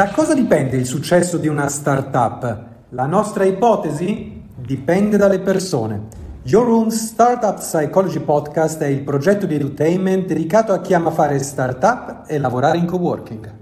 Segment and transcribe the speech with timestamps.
[0.00, 2.64] Da cosa dipende il successo di una startup?
[2.88, 6.04] La nostra ipotesi dipende dalle persone.
[6.44, 11.38] Your Room Startup Psychology Podcast è il progetto di edutainment dedicato a chi ama fare
[11.40, 13.59] startup e lavorare in coworking.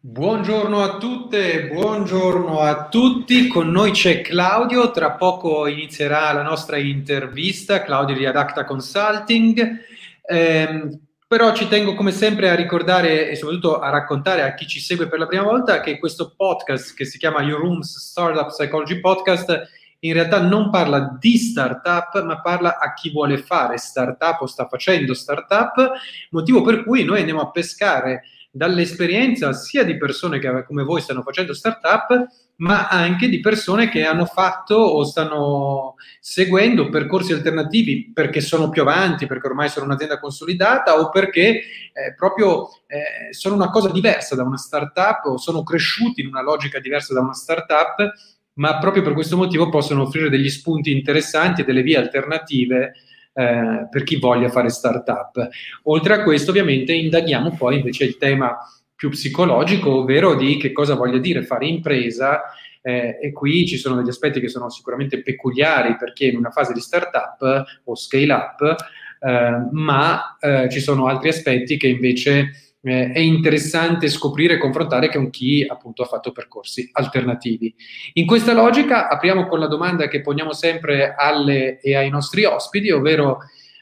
[0.00, 3.48] Buongiorno a tutte, buongiorno a tutti.
[3.48, 4.92] Con noi c'è Claudio.
[4.92, 7.82] Tra poco inizierà la nostra intervista.
[7.82, 9.80] Claudio di Adacta Consulting.
[10.24, 14.78] Eh, però ci tengo come sempre a ricordare e soprattutto a raccontare a chi ci
[14.78, 19.00] segue per la prima volta che questo podcast che si chiama Your Rooms Startup Psychology
[19.00, 19.68] Podcast
[20.00, 24.68] in realtà non parla di startup, ma parla a chi vuole fare startup o sta
[24.68, 25.90] facendo startup,
[26.30, 31.22] motivo per cui noi andiamo a pescare dall'esperienza sia di persone che come voi stanno
[31.22, 32.26] facendo startup,
[32.56, 38.82] ma anche di persone che hanno fatto o stanno seguendo percorsi alternativi perché sono più
[38.82, 44.34] avanti, perché ormai sono un'azienda consolidata o perché eh, proprio eh, sono una cosa diversa
[44.34, 48.12] da una startup o sono cresciuti in una logica diversa da una startup,
[48.54, 52.92] ma proprio per questo motivo possono offrire degli spunti interessanti e delle vie alternative
[53.38, 55.48] eh, per chi voglia fare startup.
[55.84, 58.58] Oltre a questo, ovviamente, indaghiamo poi invece il tema
[58.96, 62.42] più psicologico, ovvero di che cosa voglia dire fare impresa.
[62.80, 66.36] Eh, e qui ci sono degli aspetti che sono sicuramente peculiari per chi è in
[66.36, 68.76] una fase di startup o scale up,
[69.20, 75.10] eh, ma eh, ci sono altri aspetti che invece eh, è interessante scoprire e confrontare
[75.10, 77.74] con chi appunto ha fatto percorsi alternativi.
[78.14, 82.90] In questa logica apriamo con la domanda che poniamo sempre alle e ai nostri ospiti,
[82.90, 83.38] ovvero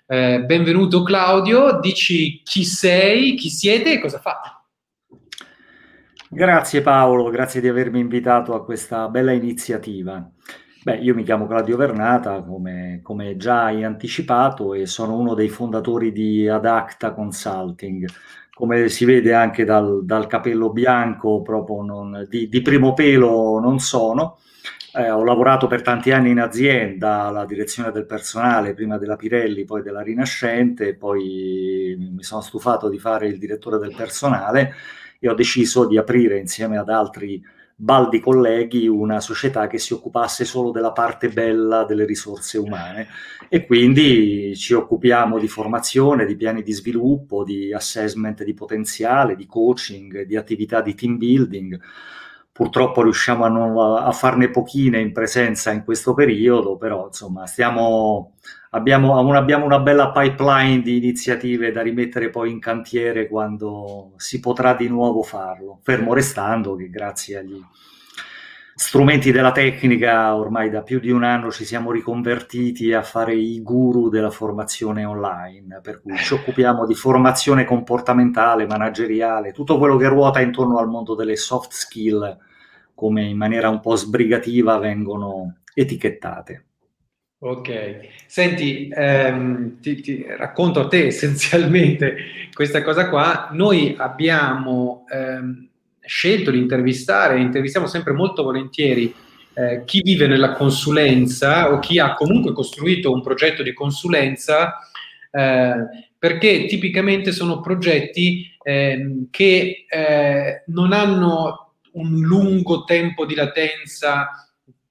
[0.06, 4.50] eh, benvenuto Claudio, dici chi sei, chi siete e cosa fate.
[6.28, 10.28] Grazie Paolo, grazie di avermi invitato a questa bella iniziativa.
[10.86, 15.48] Beh, io mi chiamo Claudio Vernata, come, come già hai anticipato, e sono uno dei
[15.48, 18.06] fondatori di Adacta Consulting,
[18.56, 23.78] come si vede anche dal, dal capello bianco, proprio non, di, di, primo pelo non
[23.80, 24.38] sono.
[24.94, 29.66] Eh, ho lavorato per tanti anni in azienda, alla direzione del personale, prima della Pirelli,
[29.66, 34.72] poi della Rinascente, poi mi sono stufato di fare il direttore del personale
[35.18, 37.38] e ho deciso di aprire insieme ad altri
[37.78, 43.08] baldi colleghi una società che si occupasse solo della parte bella delle risorse umane
[43.50, 49.46] e quindi ci occupiamo di formazione, di piani di sviluppo, di assessment di potenziale, di
[49.46, 51.78] coaching, di attività di team building.
[52.50, 58.36] Purtroppo riusciamo a, non, a farne pochine in presenza in questo periodo, però insomma stiamo,
[58.76, 64.74] abbiamo, abbiamo una bella pipeline di iniziative da rimettere poi in cantiere quando si potrà
[64.74, 67.60] di nuovo farlo, fermo restando che grazie agli
[68.78, 73.62] strumenti della tecnica ormai da più di un anno ci siamo riconvertiti a fare i
[73.62, 80.08] guru della formazione online, per cui ci occupiamo di formazione comportamentale, manageriale, tutto quello che
[80.08, 82.38] ruota intorno al mondo delle soft skill
[82.94, 86.64] come in maniera un po' sbrigativa vengono etichettate.
[87.38, 92.16] Ok, senti, ehm, ti, ti, racconto a te essenzialmente
[92.52, 93.50] questa cosa qua.
[93.52, 95.68] Noi abbiamo ehm,
[96.00, 99.14] scelto di intervistare, intervistiamo sempre molto volentieri
[99.52, 104.78] eh, chi vive nella consulenza o chi ha comunque costruito un progetto di consulenza,
[105.30, 105.74] eh,
[106.18, 114.45] perché tipicamente sono progetti ehm, che eh, non hanno un lungo tempo di latenza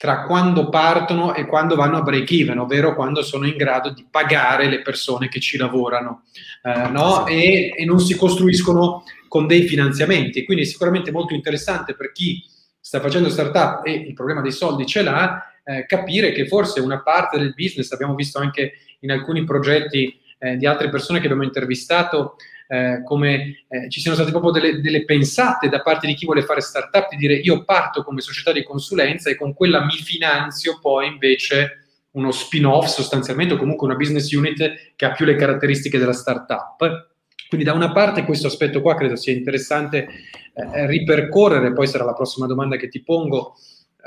[0.06, 4.06] tra quando partono e quando vanno a break even, ovvero quando sono in grado di
[4.08, 6.26] pagare le persone che ci lavorano,
[6.62, 7.26] eh, no?
[7.26, 10.46] e, e, non si costruiscono con dei finanziamenti.
[10.46, 12.44] Quindi è sicuramente molto interessante per chi
[12.80, 17.02] sta facendo startup e il problema dei soldi ce l'ha, eh, capire che forse una
[17.02, 21.44] parte del business, abbiamo visto anche in alcuni progetti eh, di altre persone che abbiamo
[21.44, 22.36] intervistato,
[22.68, 26.44] eh, come eh, ci siano state proprio delle, delle, pensate da parte di chi vuole
[26.44, 30.80] fare startup di dire io parto come società di consulenza e con quella mi finanzio
[30.82, 36.00] poi invece uno spin-off sostanzialmente o comunque una business unit che ha più le caratteristiche
[36.00, 37.10] della startup.
[37.48, 40.08] Quindi da una parte questo aspetto qua credo sia interessante
[40.54, 43.56] eh, ripercorrere, poi sarà la prossima domanda che ti pongo,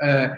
[0.01, 0.29] eh,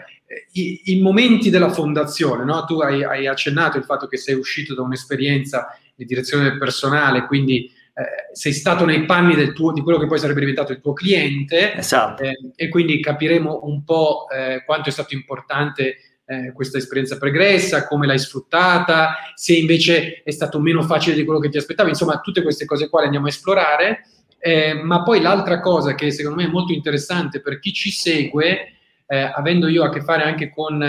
[0.52, 2.44] i, i, momenti della fondazione.
[2.44, 2.64] No?
[2.64, 7.70] Tu hai, hai, accennato il fatto che sei uscito da un'esperienza di direzione personale, quindi
[7.94, 11.74] eh, sei stato nei panni tuo, di quello che poi sarebbe diventato il tuo cliente
[11.74, 12.22] esatto.
[12.22, 17.86] eh, e quindi capiremo un po' eh, quanto è stato importante eh, questa esperienza pregressa,
[17.86, 22.20] come l'hai sfruttata, se invece è stato meno facile di quello che ti aspettavi, insomma
[22.20, 24.06] tutte queste cose qua le andiamo a esplorare,
[24.38, 28.68] eh, ma poi l'altra cosa che secondo me è molto interessante per chi ci segue,
[29.12, 30.82] avendo io a che fare anche con,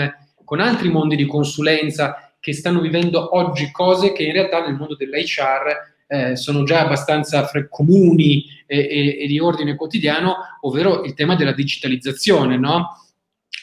[0.46, 4.96] con altri mondi di consulenza, che stanno vivendo oggi cose che in realtà nel mondo
[4.96, 11.14] dell'HR eh, sono già abbastanza fre- comuni e, e, e, di ordine quotidiano, ovvero il
[11.14, 13.00] tema della digitalizzazione, no?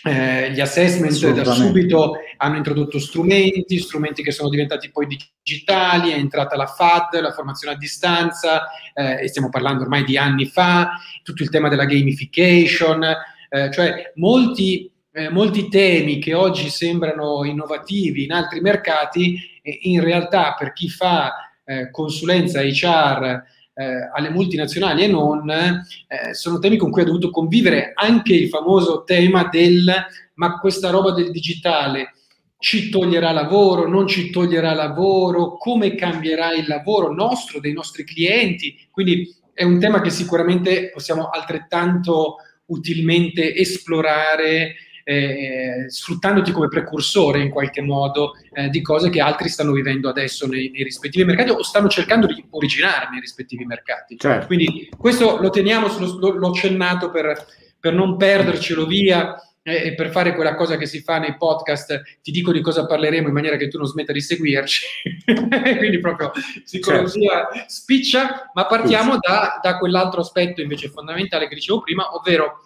[0.04, 6.16] Eh, gli assessment da subito hanno introdotto strumenti, strumenti che sono diventati poi digitali, è
[6.16, 10.94] entrata la FAD, la formazione a distanza, eh, e stiamo parlando ormai di anni fa,
[11.24, 13.06] tutto il tema della gamification,
[13.50, 20.56] eh, cioè molti, eh, molti, temi che oggi sembrano innovativi in altri mercati, in realtà
[20.58, 23.44] per chi fa eh, consulenza HR
[23.74, 28.50] eh, alle multinazionali e non, eh, sono temi con cui ha dovuto convivere anche il
[28.50, 29.92] famoso tema del
[30.36, 32.14] ma questa roba del digitale
[32.58, 38.88] ci toglierà lavoro, non ci toglierà lavoro, come cambierà il lavoro nostro, dei nostri clienti.
[38.92, 42.36] Quindi è un tema che sicuramente possiamo altrettanto
[42.66, 49.72] utilmente esplorare eh, sfruttandoti come precursore in qualche modo eh, di cose che altri stanno
[49.72, 54.18] vivendo adesso nei, nei, rispettivi mercati o stanno cercando di originare nei rispettivi mercati.
[54.18, 54.46] Certo.
[54.46, 57.46] Quindi questo lo teniamo, lo, l'ho accennato per,
[57.80, 62.20] per non perdercelo via eh, e per fare quella cosa che si fa nei podcast,
[62.22, 64.86] ti dico di cosa parleremo in maniera che tu non smetta di seguirci.
[65.78, 66.32] Quindi proprio
[66.64, 67.66] psicologia certo.
[67.68, 72.62] spiccia, ma partiamo da, da, quell'altro aspetto invece fondamentale che dicevo prima, ovvero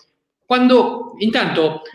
[0.46, 1.90] quando intanto eh,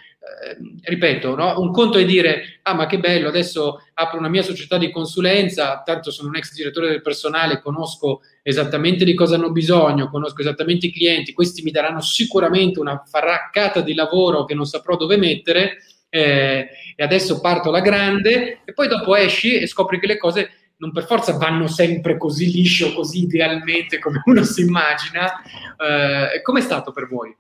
[0.82, 1.60] ripeto, no?
[1.60, 5.82] un conto è dire, ah ma che bello, adesso apro una mia società di consulenza,
[5.84, 10.86] tanto sono un ex direttore del personale, conosco esattamente di cosa hanno bisogno, conosco esattamente
[10.86, 15.78] i clienti, questi mi daranno sicuramente una farraccata di lavoro che non saprò dove mettere
[16.08, 20.50] eh, e adesso parto alla grande e poi dopo esci e scopri che le cose
[20.80, 25.30] non per forza vanno sempre così liscio, così idealmente come uno si immagina.
[25.76, 27.34] Eh, com'è stato per voi?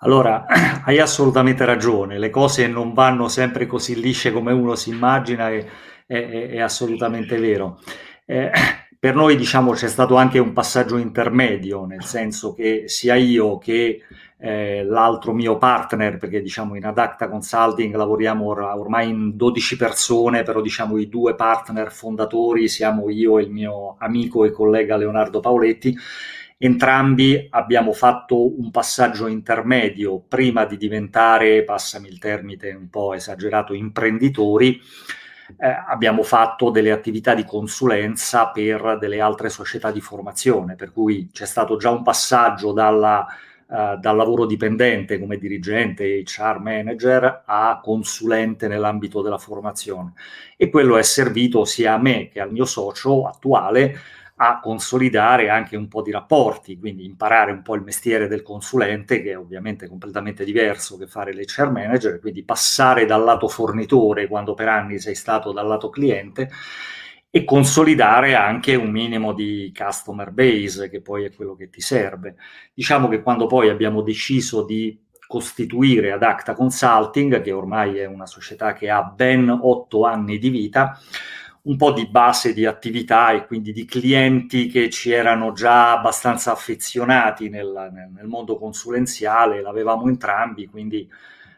[0.00, 0.46] Allora,
[0.84, 5.64] hai assolutamente ragione, le cose non vanno sempre così lisce come uno si immagina, è,
[6.06, 7.80] è, è assolutamente vero.
[8.24, 8.50] Eh,
[8.98, 14.02] per noi, diciamo, c'è stato anche un passaggio intermedio, nel senso che sia io che
[14.40, 20.44] eh, l'altro mio partner, perché diciamo in Adacta Consulting lavoriamo or- ormai in 12 persone,
[20.44, 25.40] però diciamo i due partner fondatori siamo io e il mio amico e collega Leonardo
[25.40, 25.96] Paoletti,
[26.60, 33.74] Entrambi abbiamo fatto un passaggio intermedio prima di diventare, passami il termine un po' esagerato,
[33.74, 34.80] imprenditori.
[35.56, 41.30] Eh, abbiamo fatto delle attività di consulenza per delle altre società di formazione, per cui
[41.32, 43.24] c'è stato già un passaggio dalla,
[43.68, 50.14] uh, dal lavoro dipendente come dirigente, HR manager, a consulente nell'ambito della formazione.
[50.56, 53.94] E quello è servito sia a me che al mio socio attuale
[54.40, 59.20] a consolidare anche un po' di rapporti, quindi imparare un po' il mestiere del consulente,
[59.20, 64.54] che è ovviamente completamente diverso che fare l'HR manager, quindi passare dal lato fornitore quando
[64.54, 66.50] per anni sei stato dal lato cliente
[67.30, 72.36] e consolidare anche un minimo di customer base, che poi è quello che ti serve.
[72.72, 78.24] Diciamo che quando poi abbiamo deciso di costituire ad Acta Consulting, che ormai è una
[78.24, 80.98] società che ha ben otto anni di vita,
[81.62, 86.52] un po' di base di attività e quindi di clienti che ci erano già abbastanza
[86.52, 91.08] affezionati nel, nel mondo consulenziale, l'avevamo entrambi, quindi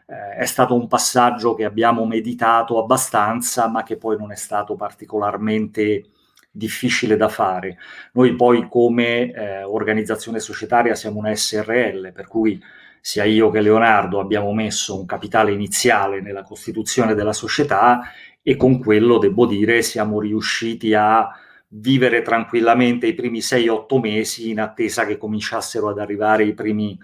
[0.07, 4.75] eh, è stato un passaggio che abbiamo meditato abbastanza, ma che poi non è stato
[4.75, 6.09] particolarmente
[6.51, 7.77] difficile da fare.
[8.13, 12.61] Noi poi come eh, organizzazione societaria siamo una SRL, per cui
[12.99, 18.01] sia io che Leonardo abbiamo messo un capitale iniziale nella costituzione della società
[18.41, 21.29] e con quello, devo dire, siamo riusciti a
[21.73, 26.97] vivere tranquillamente i primi 6-8 mesi in attesa che cominciassero ad arrivare i primi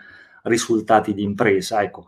[0.43, 1.81] risultati di impresa.
[1.81, 2.07] Ecco,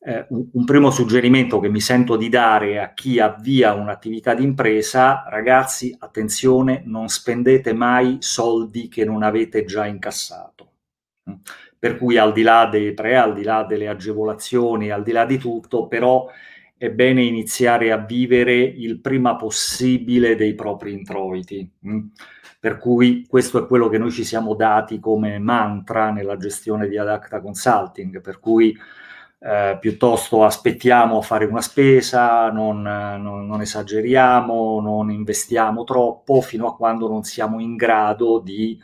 [0.00, 4.44] eh, un, un, primo suggerimento che mi sento di dare a chi avvia un'attività di
[4.44, 10.72] impresa, ragazzi, attenzione, non spendete mai soldi che non avete già incassato.
[11.78, 15.24] Per cui al di là dei pre, al di là delle agevolazioni, al di là
[15.24, 16.26] di tutto, però
[16.78, 21.68] è bene iniziare a vivere il prima possibile dei propri introiti.
[21.86, 22.06] Mm?
[22.60, 26.96] Per cui questo è quello che noi ci siamo dati come mantra nella gestione di
[26.96, 28.76] Adacta Consulting, per cui
[29.40, 36.66] eh, piuttosto aspettiamo a fare una spesa, non, non, non esageriamo, non investiamo troppo fino
[36.66, 38.76] a quando non siamo in grado di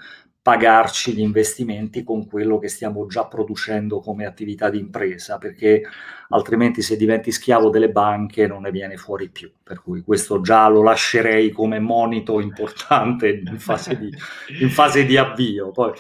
[0.45, 5.81] pagarci gli investimenti con quello che stiamo già producendo come attività di impresa, perché
[6.29, 9.51] altrimenti se diventi schiavo delle banche non ne viene fuori più.
[9.63, 14.13] Per cui questo già lo lascerei come monito importante in fase di,
[14.61, 15.71] in fase di avvio.
[15.71, 15.93] Poi...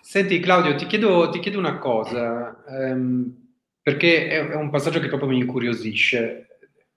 [0.00, 3.34] Senti Claudio, ti chiedo, ti chiedo una cosa, ehm,
[3.82, 6.46] perché è, è un passaggio che proprio mi incuriosisce.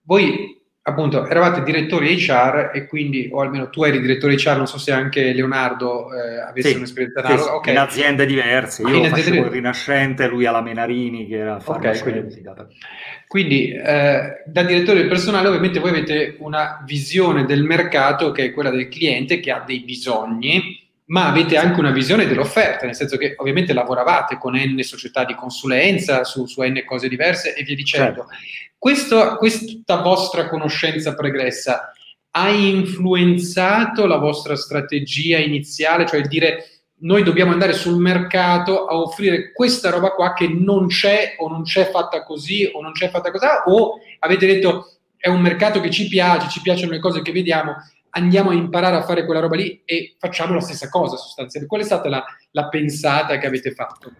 [0.02, 0.55] Voi
[0.88, 4.92] appunto eravate direttori HR e quindi, o almeno tu eri direttore HR, non so se
[4.92, 7.42] anche Leonardo eh, avesse sì, un'esperienza analoga.
[7.42, 7.72] Sì, okay.
[7.72, 12.52] In aziende diverse, io facevo il Rinascente, lui alla Menarini che era farmaceutica.
[12.52, 12.76] Okay, quindi,
[13.26, 18.52] quindi eh, da direttore del personale ovviamente voi avete una visione del mercato che è
[18.52, 23.16] quella del cliente che ha dei bisogni ma avete anche una visione dell'offerta, nel senso
[23.16, 27.74] che ovviamente lavoravate con N società di consulenza su, su N cose diverse e via
[27.74, 28.26] dicendo.
[28.28, 28.34] Certo.
[28.78, 31.92] Questo, questa vostra conoscenza pregressa
[32.30, 36.66] ha influenzato la vostra strategia iniziale, cioè dire
[36.98, 41.62] noi dobbiamo andare sul mercato a offrire questa roba qua che non c'è o non
[41.62, 45.90] c'è fatta così o non c'è fatta così, o avete detto è un mercato che
[45.90, 47.74] ci piace, ci piacciono le cose che vediamo
[48.16, 51.66] andiamo a imparare a fare quella roba lì e facciamo la stessa cosa sostanzialmente.
[51.66, 54.12] Qual è stata la, la pensata che avete fatto?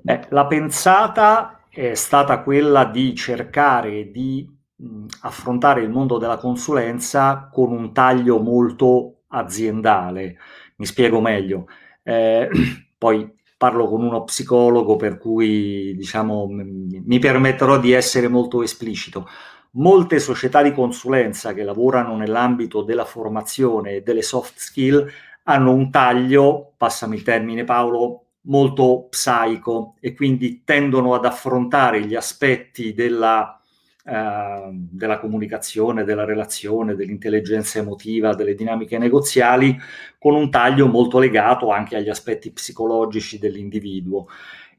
[0.00, 4.46] Beh, la pensata è stata quella di cercare di
[4.76, 10.36] mh, affrontare il mondo della consulenza con un taglio molto aziendale.
[10.76, 11.66] Mi spiego meglio.
[12.02, 12.48] Eh,
[12.98, 19.26] poi parlo con uno psicologo per cui diciamo mi permetterò di essere molto esplicito.
[19.74, 25.08] Molte società di consulenza che lavorano nell'ambito della formazione e delle soft skill
[25.44, 32.14] hanno un taglio, passami il termine Paolo, molto psaico e quindi tendono ad affrontare gli
[32.14, 33.58] aspetti della,
[34.04, 39.74] eh, della comunicazione, della relazione, dell'intelligenza emotiva, delle dinamiche negoziali
[40.18, 44.26] con un taglio molto legato anche agli aspetti psicologici dell'individuo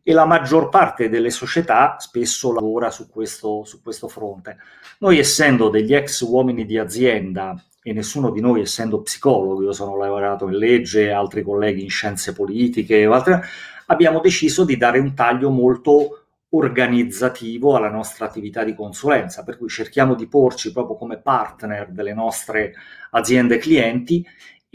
[0.03, 4.57] e la maggior parte delle società spesso lavora su questo, su questo fronte.
[4.99, 9.97] Noi essendo degli ex uomini di azienda e nessuno di noi essendo psicologo, io sono
[9.97, 13.43] lavorato in legge, altri colleghi in scienze politiche, altre,
[13.87, 16.19] abbiamo deciso di dare un taglio molto
[16.49, 22.13] organizzativo alla nostra attività di consulenza, per cui cerchiamo di porci proprio come partner delle
[22.13, 22.73] nostre
[23.11, 24.23] aziende clienti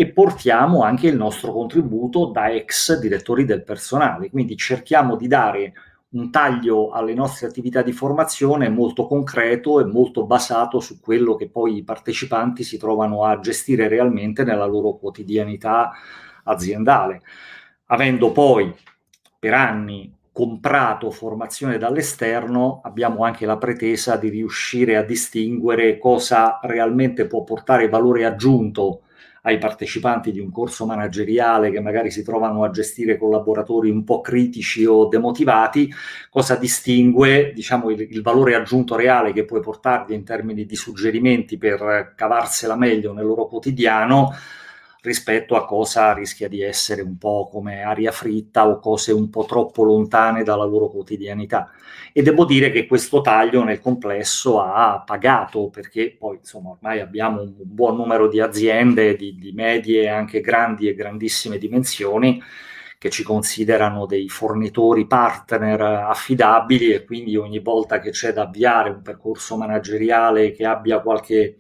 [0.01, 4.31] e portiamo anche il nostro contributo da ex direttori del personale.
[4.31, 5.73] Quindi cerchiamo di dare
[6.11, 11.49] un taglio alle nostre attività di formazione molto concreto e molto basato su quello che
[11.49, 15.91] poi i partecipanti si trovano a gestire realmente nella loro quotidianità
[16.45, 17.21] aziendale.
[17.87, 18.73] Avendo poi
[19.37, 27.27] per anni comprato formazione dall'esterno, abbiamo anche la pretesa di riuscire a distinguere cosa realmente
[27.27, 29.03] può portare valore aggiunto
[29.49, 34.21] ai partecipanti di un corso manageriale che magari si trovano a gestire collaboratori un po'
[34.21, 35.93] critici o demotivati,
[36.31, 41.57] cosa distingue diciamo, il, il valore aggiunto reale che puoi portarvi in termini di suggerimenti
[41.57, 44.33] per cavarsela meglio nel loro quotidiano
[45.03, 49.45] rispetto a cosa rischia di essere un po' come aria fritta o cose un po'
[49.45, 51.71] troppo lontane dalla loro quotidianità.
[52.13, 57.43] E devo dire che questo taglio nel complesso ha pagato perché poi insomma ormai abbiamo
[57.43, 62.43] un buon numero di aziende di, di medie anche grandi e grandissime dimensioni
[62.99, 68.91] che ci considerano dei fornitori partner affidabili e quindi ogni volta che c'è da avviare
[68.91, 71.59] un percorso manageriale che abbia qualche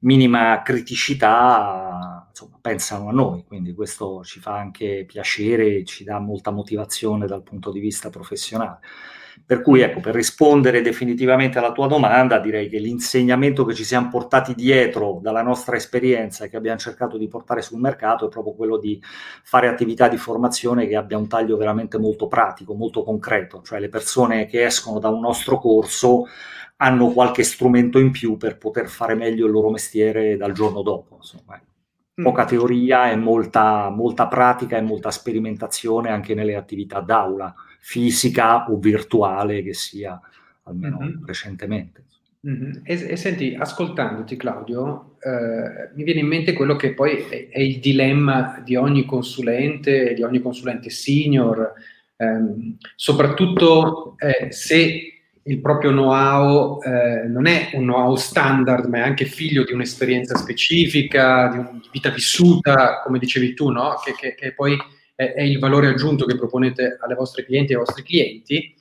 [0.00, 6.50] minima criticità, insomma, pensano a noi, quindi questo ci fa anche piacere ci dà molta
[6.50, 8.78] motivazione dal punto di vista professionale.
[9.44, 14.08] Per cui, ecco, per rispondere definitivamente alla tua domanda, direi che l'insegnamento che ci siamo
[14.08, 18.54] portati dietro dalla nostra esperienza e che abbiamo cercato di portare sul mercato è proprio
[18.54, 19.00] quello di
[19.42, 23.88] fare attività di formazione che abbia un taglio veramente molto pratico, molto concreto, cioè le
[23.88, 26.26] persone che escono da un nostro corso
[26.76, 31.16] hanno qualche strumento in più per poter fare meglio il loro mestiere dal giorno dopo.
[31.16, 31.60] Insomma.
[32.20, 32.22] Mm.
[32.22, 38.78] Poca teoria e molta, molta pratica e molta sperimentazione anche nelle attività d'aula, fisica o
[38.78, 40.20] virtuale che sia,
[40.64, 41.24] almeno mm-hmm.
[41.24, 42.04] recentemente.
[42.46, 42.72] Mm-hmm.
[42.84, 47.60] E, e, senti, ascoltandoti Claudio, eh, mi viene in mente quello che poi è, è,
[47.60, 51.72] il dilemma di ogni consulente, di ogni consulente senior,
[52.16, 55.09] ehm, soprattutto eh, se
[55.44, 60.36] il proprio know-how eh, non è un know-how standard, ma è anche figlio di un'esperienza
[60.36, 63.94] specifica, di una vita vissuta, come dicevi tu, no?
[64.04, 64.76] che, che, che, poi
[65.14, 68.74] è, è, il valore aggiunto che proponete alle vostre clienti e ai vostri clienti.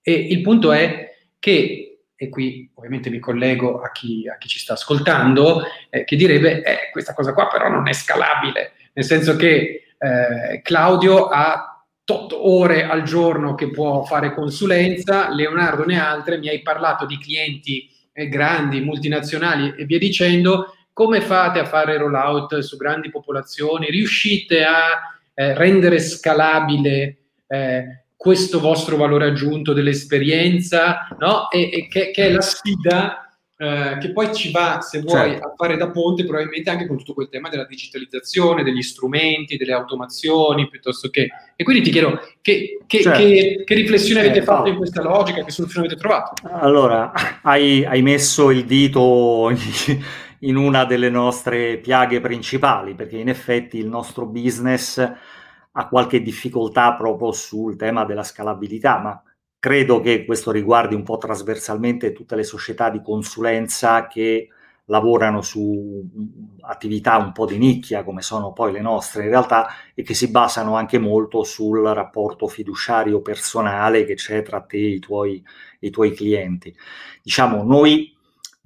[0.00, 4.60] E il punto è che, e qui ovviamente mi collego a chi, a chi ci
[4.60, 9.34] sta ascoltando, eh, che direbbe, eh, questa cosa qua però non è scalabile, nel senso
[9.34, 11.73] che eh, Claudio ha
[12.04, 17.18] tot ore al giorno che può fare consulenza, Leonardo ne altre, mi hai parlato di
[17.18, 23.90] clienti eh, grandi, multinazionali e via dicendo, come fate a fare rollout su grandi popolazioni?
[23.90, 27.16] Riuscite a eh, rendere scalabile
[27.48, 31.50] eh, questo vostro valore aggiunto dell'esperienza, no?
[31.50, 33.23] E, e che, che, è la sfida
[33.64, 35.46] eh, che poi ci va, se vuoi, certo.
[35.46, 39.72] a fare da ponte probabilmente anche con tutto quel tema della digitalizzazione, degli strumenti, delle
[39.72, 41.28] automazioni, piuttosto che...
[41.56, 43.18] E quindi ti chiedo, che, che, certo.
[43.18, 46.34] che, che riflessione avete eh, fatto in questa logica, che soluzione avete trovato?
[46.50, 49.50] Allora, hai, hai messo il dito
[50.40, 54.98] in una delle nostre piaghe principali, perché in effetti il nostro business
[55.76, 59.22] ha qualche difficoltà proprio sul tema della scalabilità, ma
[59.64, 64.48] credo che questo riguardi un po' trasversalmente tutte le società di consulenza che
[64.84, 66.06] lavorano su
[66.60, 70.30] attività un po' di nicchia come sono poi le nostre in realtà e che si
[70.30, 75.42] basano anche molto sul rapporto fiduciario personale che c'è tra te e i tuoi,
[75.78, 76.76] i tuoi clienti.
[77.22, 78.13] Diciamo, noi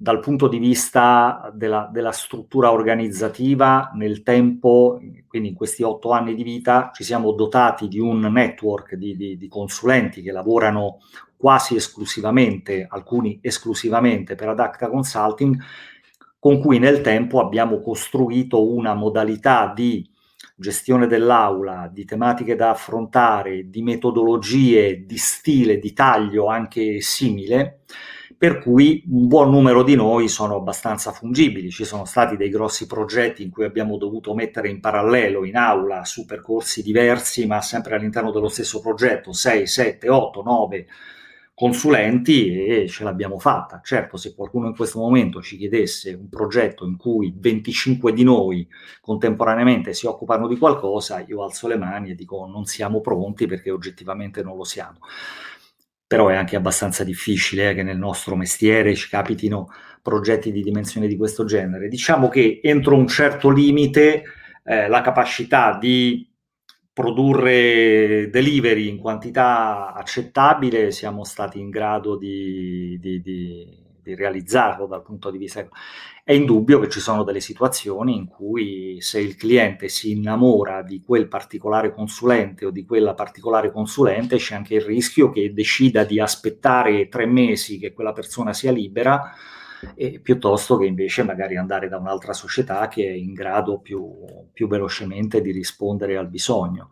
[0.01, 6.35] dal punto di vista della, della, struttura organizzativa, nel tempo, quindi in questi otto anni
[6.35, 10.99] di vita, ci siamo dotati di un network di, di, di consulenti che lavorano
[11.35, 15.61] quasi esclusivamente, alcuni esclusivamente per Adacta Consulting,
[16.39, 20.09] con cui nel tempo abbiamo costruito una modalità di
[20.55, 27.81] gestione dell'aula, di tematiche da affrontare, di metodologie, di stile, di taglio anche simile,
[28.39, 31.69] per cui un buon numero di noi sono abbastanza fungibili.
[31.69, 36.05] Ci sono stati dei grossi progetti in cui abbiamo dovuto mettere in parallelo in aula
[36.05, 40.87] su percorsi diversi, ma sempre all'interno dello stesso progetto, 6, 7, 8, 9
[41.53, 43.81] consulenti e ce l'abbiamo fatta.
[43.83, 48.65] Certo, se qualcuno in questo momento ci chiedesse un progetto in cui 25 di noi
[49.01, 53.69] contemporaneamente si occupano di qualcosa, io alzo le mani e dico non siamo pronti perché
[53.69, 54.99] oggettivamente non lo siamo
[56.09, 59.67] però è anche abbastanza difficile eh, che nel nostro mestiere ci capitino
[60.01, 61.87] progetti di dimensione di questo genere.
[61.87, 64.23] Diciamo che entro un certo limite
[64.63, 66.27] eh, la capacità di
[66.91, 75.03] produrre delivery in quantità accettabile siamo stati in grado di, di, di di realizzarlo dal
[75.03, 75.67] punto di vista...
[76.29, 81.01] È indubbio che ci sono delle situazioni in cui se il cliente si innamora di
[81.01, 86.19] quel particolare consulente o di quella particolare consulente c'è anche il rischio che decida di
[86.19, 89.33] aspettare tre mesi che quella persona sia libera
[89.95, 94.13] e piuttosto che invece magari andare da un'altra società che è in grado più,
[94.51, 96.89] più velocemente di rispondere al bisogno.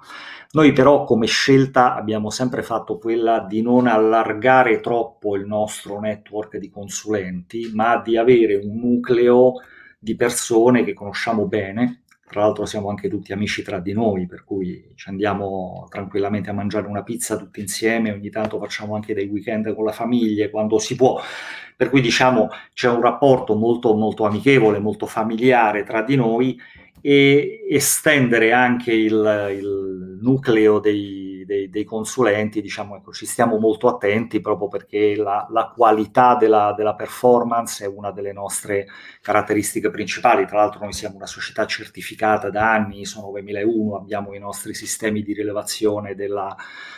[0.51, 6.57] Noi però come scelta abbiamo sempre fatto quella di non allargare troppo il nostro network
[6.57, 9.55] di consulenti, ma di avere un nucleo
[9.99, 14.43] di persone che conosciamo bene, tra l'altro siamo anche tutti amici tra di noi, per
[14.43, 19.27] cui ci andiamo tranquillamente a mangiare una pizza tutti insieme, ogni tanto facciamo anche dei
[19.27, 21.21] weekend con la famiglia quando si può.
[21.75, 26.59] Per cui diciamo c'è un rapporto molto, molto amichevole, molto familiare tra di noi
[27.01, 33.87] e estendere anche il, il nucleo dei, dei, dei, consulenti, diciamo, ecco, ci stiamo molto
[33.87, 38.87] attenti proprio perché la, la qualità della, della, performance è una delle nostre
[39.21, 40.45] caratteristiche principali.
[40.45, 45.21] Tra l'altro noi siamo una società certificata da anni, ISO 9001, abbiamo i nostri sistemi
[45.21, 46.55] di rilevazione della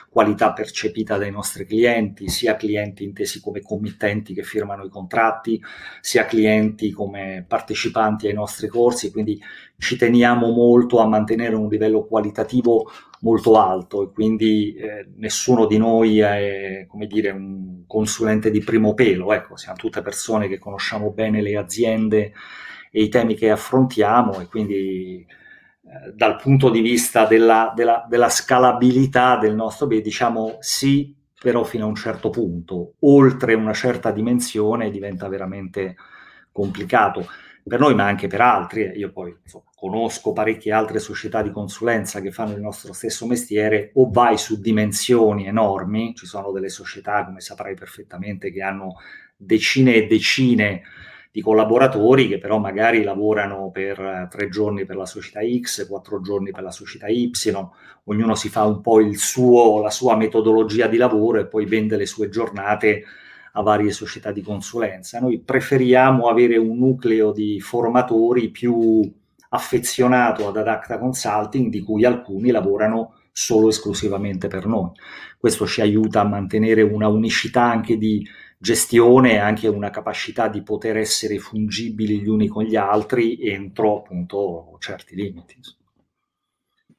[0.10, 5.62] qualità percepita dai nostri clienti, sia clienti intesi come committenti che firmano i contratti,
[6.02, 9.40] sia clienti come partecipanti ai nostri corsi, quindi
[9.78, 12.90] ci teniamo molto a mantenere un livello qualitativo
[13.22, 18.94] molto alto e quindi eh, nessuno di noi è come dire un consulente di primo
[18.94, 22.34] pelo, ecco, siamo tutte persone che conosciamo bene le aziende
[22.92, 25.26] e i temi che affrontiamo e quindi
[26.14, 31.86] dal punto di vista della, della, della scalabilità del nostro bene, diciamo sì, però fino
[31.86, 35.96] a un certo punto, oltre una certa dimensione diventa veramente
[36.52, 37.26] complicato
[37.70, 38.92] per noi ma anche per altri.
[38.96, 43.92] Io poi insomma, conosco parecchie altre società di consulenza che fanno il nostro stesso mestiere,
[43.96, 48.96] o vai su dimensioni enormi, ci sono delle società, come saprai perfettamente, che hanno
[49.38, 50.82] decine e decine di
[51.42, 56.52] collaboratori che però magari lavorano per eh, tre giorni per la società X, quattro giorni
[56.52, 57.32] per la società Y,
[58.06, 61.98] ognuno si fa un po' il suo, la sua metodologia di lavoro e poi vende
[61.98, 63.04] le sue giornate
[63.54, 65.20] a varie società di consulenza.
[65.20, 69.02] Noi preferiamo avere un nucleo di formatori più
[69.50, 74.92] affezionato ad Adacta Consulting, di cui alcuni lavorano solo esclusivamente per noi.
[75.38, 78.26] Questo ci aiuta a mantenere una unicità anche di
[78.62, 84.00] gestione e anche una capacità di poter essere fungibili gli uni con gli altri entro
[84.00, 85.56] appunto certi limiti.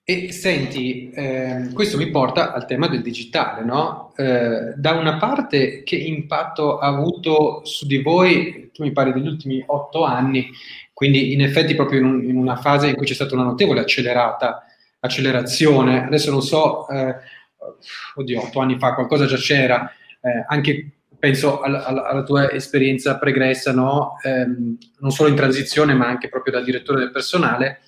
[0.03, 4.13] E senti, eh, questo mi porta al tema del digitale, no?
[4.17, 9.29] Eh, da una parte, che impatto ha avuto su di voi, tu mi parli degli
[9.29, 10.51] ultimi otto anni,
[10.93, 13.81] quindi in effetti proprio in, un, in una fase in cui c'è stata una notevole
[13.81, 14.65] accelerata,
[14.99, 17.15] accelerazione, adesso non so, eh,
[18.15, 19.93] oddio, otto anni fa qualcosa già c'era,
[20.23, 24.17] eh, anche penso alla, alla, tua esperienza pregressa, no?
[24.25, 27.81] ehm, non solo in transizione, ma anche proprio da direttore del personale,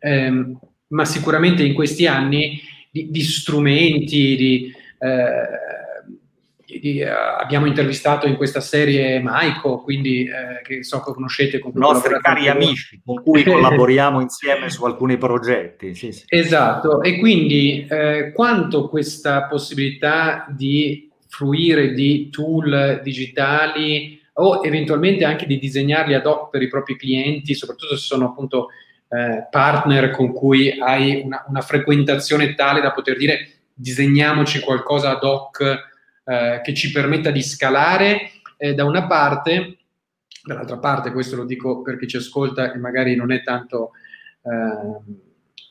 [0.00, 8.26] ehm, ma sicuramente in questi anni di, di strumenti, di, eh, di, uh, abbiamo intervistato
[8.26, 11.60] in questa serie Maiko, quindi eh, che so che conoscete.
[11.60, 15.94] Con nostri cari amici con cui collaboriamo insieme su alcuni progetti.
[15.94, 16.24] Sì, sì.
[16.26, 25.46] Esatto, e quindi eh, quanto questa possibilità di fruire di tool digitali o eventualmente anche
[25.46, 28.68] di disegnarli ad hoc per i propri clienti, soprattutto se sono appunto
[29.08, 35.24] eh, partner con cui hai una, una, frequentazione tale da poter dire disegniamoci qualcosa ad
[35.24, 35.60] hoc
[36.24, 38.30] eh, che ci permetta di scalare.
[38.56, 39.78] Eh, da una parte,
[40.44, 43.92] dall'altra parte, questo lo dico per chi ci ascolta e magari non è tanto
[44.42, 44.98] ehm,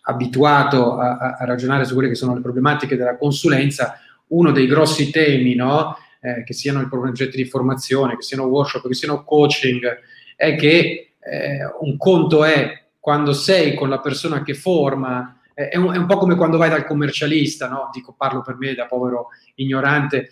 [0.04, 5.12] abituato a, a, ragionare su quelle che sono le problematiche della consulenza, uno dei grossi
[5.12, 5.98] temi, no?
[6.22, 10.00] eh, che siano i progetti di formazione, che siano workshop, che siano coaching,
[10.36, 15.94] è che eh, un conto è quando sei con la persona che forma è un,
[15.94, 17.90] è un, po' come quando vai dal commercialista, no?
[17.92, 20.30] Dico, parlo per me da povero ignorante,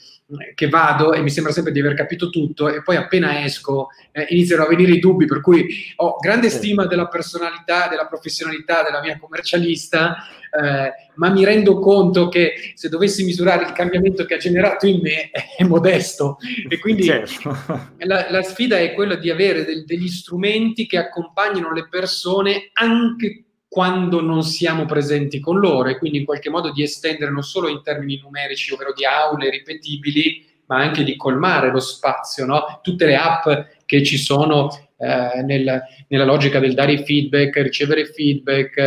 [0.56, 4.26] che vado e mi sembra sempre di aver capito tutto e poi appena esco eh,
[4.30, 9.00] iniziano a venire i dubbi, per cui ho grande stima della personalità, della professionalità della
[9.02, 10.18] mia commercialista,
[10.52, 15.00] eh, ma mi rendo conto che se dovessi misurare il cambiamento che ha generato in
[15.02, 16.38] me è modesto
[16.68, 17.56] e quindi certo.
[18.00, 23.44] la, la, sfida è quella di avere del, degli strumenti che accompagnino le persone anche
[23.78, 27.68] quando non siamo presenti con loro e quindi in qualche modo di estendere non solo
[27.68, 32.80] in termini numerici, ovvero di aule ripetibili, ma anche di colmare lo spazio, no?
[32.82, 33.48] tutte le app
[33.86, 38.78] che ci sono eh, nel, nella logica del dare feedback, ricevere feedback,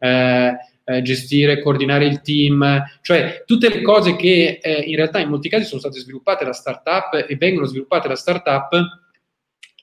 [0.00, 5.28] eh, eh, gestire, coordinare il team, cioè tutte le cose che eh, in realtà in
[5.28, 8.74] molti casi sono state sviluppate da startup e vengono sviluppate da startup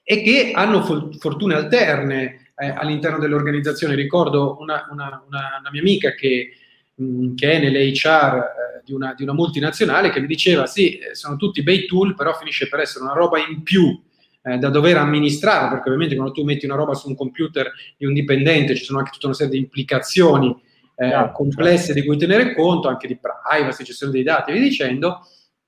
[0.03, 3.95] e che hanno fo- fortune alterne eh, all'interno dell'organizzazione.
[3.95, 6.49] Ricordo una, una, una, una mia amica che,
[6.95, 11.15] mh, che è nelle HR eh, di, di, una, multinazionale che mi diceva sì, eh,
[11.15, 14.01] sono tutti bei tool, però finisce per essere una roba in più
[14.41, 18.05] eh, da dover amministrare, perché ovviamente quando tu metti una roba su un computer di
[18.05, 20.55] un dipendente ci sono anche tutta una serie di implicazioni
[20.95, 24.63] eh, certo, complesse di cui tenere conto, anche di privacy, gestione dei dati e via
[24.63, 25.19] dicendo,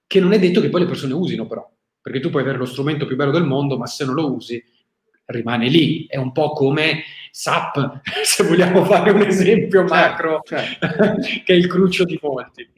[0.07, 1.69] che non è detto che poi le persone usino però,
[2.01, 4.63] perché tu puoi avere lo strumento più bello del mondo, ma se non lo usi
[5.29, 6.05] rimane lì.
[6.07, 10.87] È un po' come SAP, se vogliamo fare un esempio certo, macro, certo.
[11.43, 12.69] che è il cruccio di molti.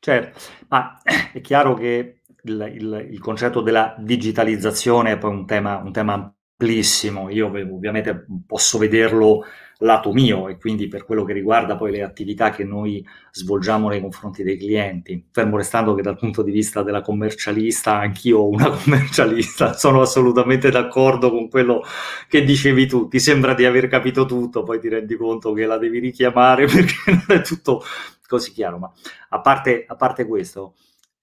[0.00, 0.38] Certo,
[0.68, 1.00] ma
[1.32, 6.14] è chiaro che il, il, il concetto della digitalizzazione è poi un tema, un tema
[6.14, 7.28] amplissimo.
[7.30, 9.44] Io ovviamente posso vederlo
[9.78, 14.00] lato mio e quindi per quello che riguarda poi le attività che noi svolgiamo nei
[14.00, 15.28] confronti dei clienti.
[15.30, 21.30] Fermo restando che dal punto di vista della commercialista, anch'io una commercialista, sono assolutamente d'accordo
[21.30, 21.82] con quello
[22.28, 23.08] che dicevi tu.
[23.08, 26.94] Ti sembra di aver capito tutto, poi ti rendi conto che la devi richiamare perché
[27.06, 27.82] non è tutto
[28.26, 28.78] così chiaro.
[28.78, 28.92] Ma
[29.30, 30.74] a parte, a parte questo,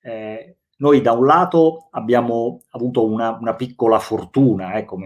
[0.02, 4.98] eh, noi da un lato abbiamo avuto una, una piccola fortuna, ecco,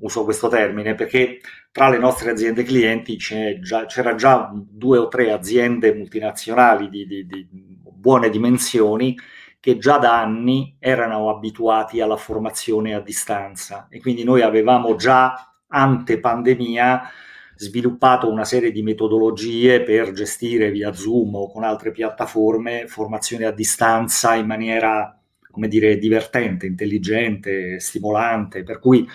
[0.00, 1.40] uso questo termine, perché
[1.72, 7.26] tra le nostre aziende clienti già, c'era già due o tre aziende multinazionali di, di,
[7.26, 7.46] di
[8.00, 9.16] buone dimensioni
[9.60, 13.88] che già da anni erano abituati alla formazione a distanza.
[13.90, 17.02] E quindi noi avevamo già ante pandemia
[17.56, 23.50] sviluppato una serie di metodologie per gestire via Zoom o con altre piattaforme formazione a
[23.50, 25.14] distanza in maniera
[25.50, 29.06] come dire divertente, intelligente, stimolante, per cui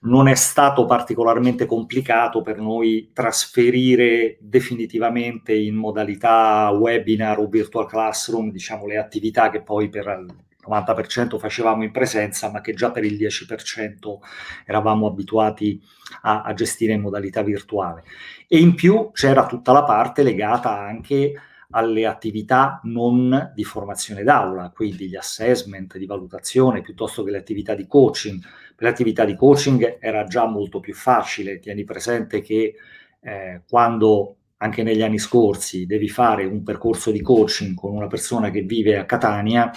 [0.00, 8.50] non è stato particolarmente complicato per noi trasferire definitivamente in modalità webinar o virtual classroom,
[8.50, 10.36] diciamo, le attività che poi per il
[10.68, 14.18] 90% facevamo in presenza, ma che già per il 10%
[14.66, 15.80] eravamo abituati
[16.22, 18.04] a, a gestire in modalità virtuale.
[18.46, 21.32] E in più c'era tutta la parte legata anche
[21.70, 27.74] alle attività non di formazione d'aula, quindi gli assessment di valutazione piuttosto che le attività
[27.74, 28.40] di coaching.
[28.40, 32.74] Per le attività di coaching era già molto più facile, tieni presente che
[33.20, 38.50] eh, quando anche negli anni scorsi devi fare un percorso di coaching con una persona
[38.50, 39.70] che vive a Catania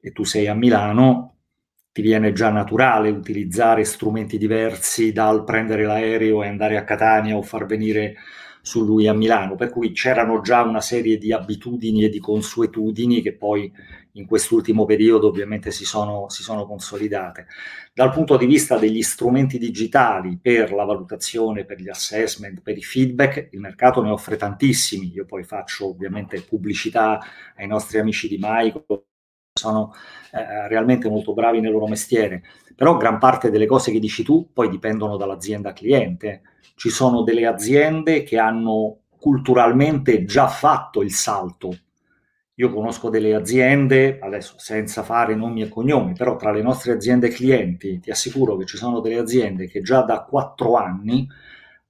[0.00, 1.36] e tu sei a Milano,
[1.92, 7.42] ti viene già naturale utilizzare strumenti diversi dal prendere l'aereo e andare a Catania o
[7.42, 8.16] far venire
[8.62, 13.20] su lui a Milano, per cui c'erano già una serie di abitudini e di consuetudini
[13.20, 13.70] che poi
[14.12, 17.46] in quest'ultimo periodo ovviamente si sono, si sono consolidate.
[17.92, 22.82] Dal punto di vista degli strumenti digitali per la valutazione, per gli assessment, per i
[22.82, 25.10] feedback, il mercato ne offre tantissimi.
[25.12, 27.20] Io poi faccio ovviamente pubblicità
[27.56, 29.10] ai nostri amici di Microsoft
[29.54, 29.92] sono
[30.32, 32.42] eh, realmente molto bravi nel loro mestiere,
[32.74, 36.42] però gran parte delle cose che dici tu poi dipendono dall'azienda cliente.
[36.82, 41.78] Ci sono delle aziende che hanno culturalmente già fatto il salto.
[42.54, 47.28] Io conosco delle aziende, adesso senza fare nomi e cognomi, però tra le nostre aziende
[47.28, 51.24] clienti ti assicuro che ci sono delle aziende che già da quattro anni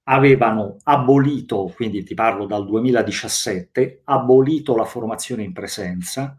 [0.03, 6.37] avevano abolito, quindi ti parlo dal 2017, abolito la formazione in presenza,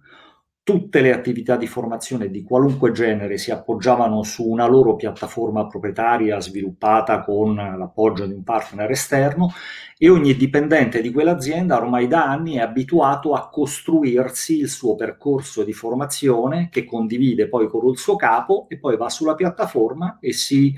[0.64, 6.40] tutte le attività di formazione di qualunque genere si appoggiavano su una loro piattaforma proprietaria
[6.40, 9.53] sviluppata con l'appoggio di un partner esterno
[9.98, 15.64] e ogni dipendente di quell'azienda ormai da anni è abituato a costruirsi il suo percorso
[15.64, 20.33] di formazione che condivide poi con il suo capo e poi va sulla piattaforma e
[20.33, 20.74] si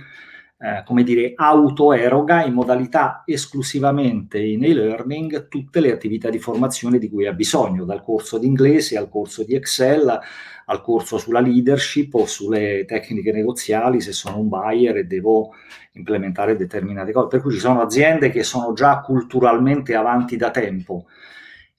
[0.58, 7.10] eh, come dire, autoeroga in modalità esclusivamente in e-learning tutte le attività di formazione di
[7.10, 10.18] cui ha bisogno, dal corso di inglese al corso di Excel,
[10.68, 15.52] al corso sulla leadership o sulle tecniche negoziali se sono un buyer e devo
[15.92, 17.28] implementare determinate cose.
[17.28, 21.06] Per cui ci sono aziende che sono già culturalmente avanti da tempo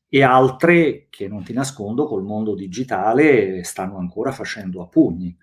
[0.10, 5.36] e altre che non ti nascondo col mondo digitale stanno ancora facendo a pugni.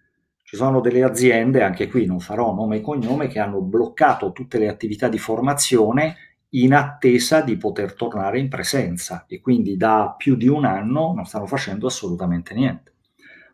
[0.55, 4.57] Ci sono delle aziende, anche qui non farò nome e cognome, che hanno bloccato tutte
[4.57, 6.15] le attività di formazione
[6.51, 11.25] in attesa di poter tornare in presenza e quindi da più di un anno non
[11.25, 12.93] stanno facendo assolutamente niente.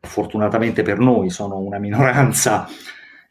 [0.02, 2.68] Fortunatamente per noi sono una minoranza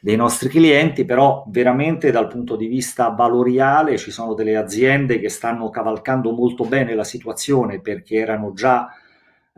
[0.01, 5.29] dei nostri clienti, però veramente dal punto di vista valoriale ci sono delle aziende che
[5.29, 8.89] stanno cavalcando molto bene la situazione perché erano già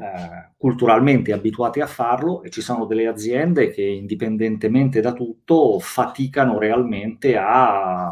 [0.01, 6.57] eh, culturalmente abituati a farlo e ci sono delle aziende che indipendentemente da tutto faticano
[6.57, 8.11] realmente a,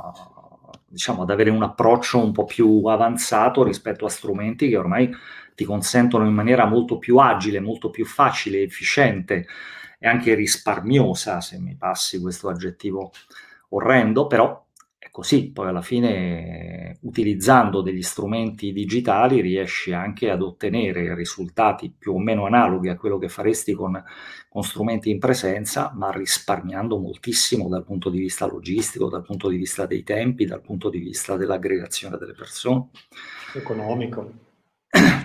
[0.88, 5.10] diciamo, ad avere un approccio un po' più avanzato rispetto a strumenti che ormai
[5.56, 9.48] ti consentono in maniera molto più agile, molto più facile, efficiente
[9.98, 13.12] e anche risparmiosa, se mi passi questo aggettivo
[13.70, 14.64] orrendo, però
[15.12, 22.20] così, poi alla fine utilizzando degli strumenti digitali riesci anche ad ottenere risultati più o
[22.20, 24.02] meno analoghi a quello che faresti con,
[24.48, 29.58] con strumenti in presenza, ma risparmiando moltissimo dal punto di vista logistico, dal punto di
[29.58, 32.90] vista dei tempi, dal punto di vista dell'aggregazione delle persone.
[33.54, 34.32] Economico.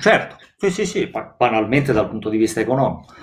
[0.01, 3.15] Certo, sì, sì, sì, banalmente dal punto di vista economico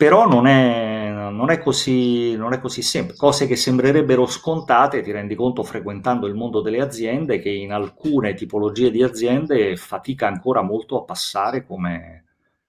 [0.00, 3.18] però non è, non, è così, non è così semplice.
[3.18, 8.34] Cose che sembrerebbero scontate, ti rendi conto frequentando il mondo delle aziende, che in alcune
[8.34, 12.24] tipologie di aziende fatica ancora molto a passare come,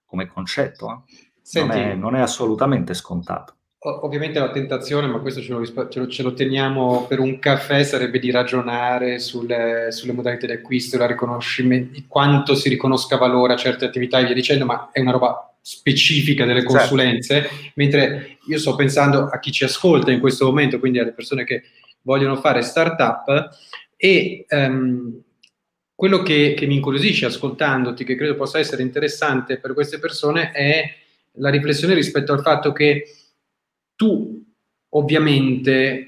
[0.06, 0.90] come concetto.
[0.90, 1.30] Eh?
[1.42, 3.56] Senti, non, è, non, è, assolutamente scontato.
[3.84, 7.84] Ovviamente la tentazione, ma questo ce lo, ce lo, ce lo teniamo per un caffè,
[7.84, 11.00] sarebbe di ragionare sulle, sulle modalità di acquisto,
[12.08, 16.46] quanto si riconosca valore a certe attività e via dicendo, ma è una roba specifica
[16.46, 16.76] delle certo.
[16.78, 17.56] consulenze, certo.
[17.76, 21.64] mentre io sto pensando a chi ci ascolta in questo momento, quindi alle persone che
[22.02, 23.50] vogliono fare startup
[23.96, 25.22] e um,
[25.94, 30.84] quello che, che mi incuriosisce ascoltandoti, che credo possa essere interessante per queste persone, è
[31.34, 33.04] la riflessione rispetto al fatto che
[33.96, 34.44] tu
[34.94, 36.08] ovviamente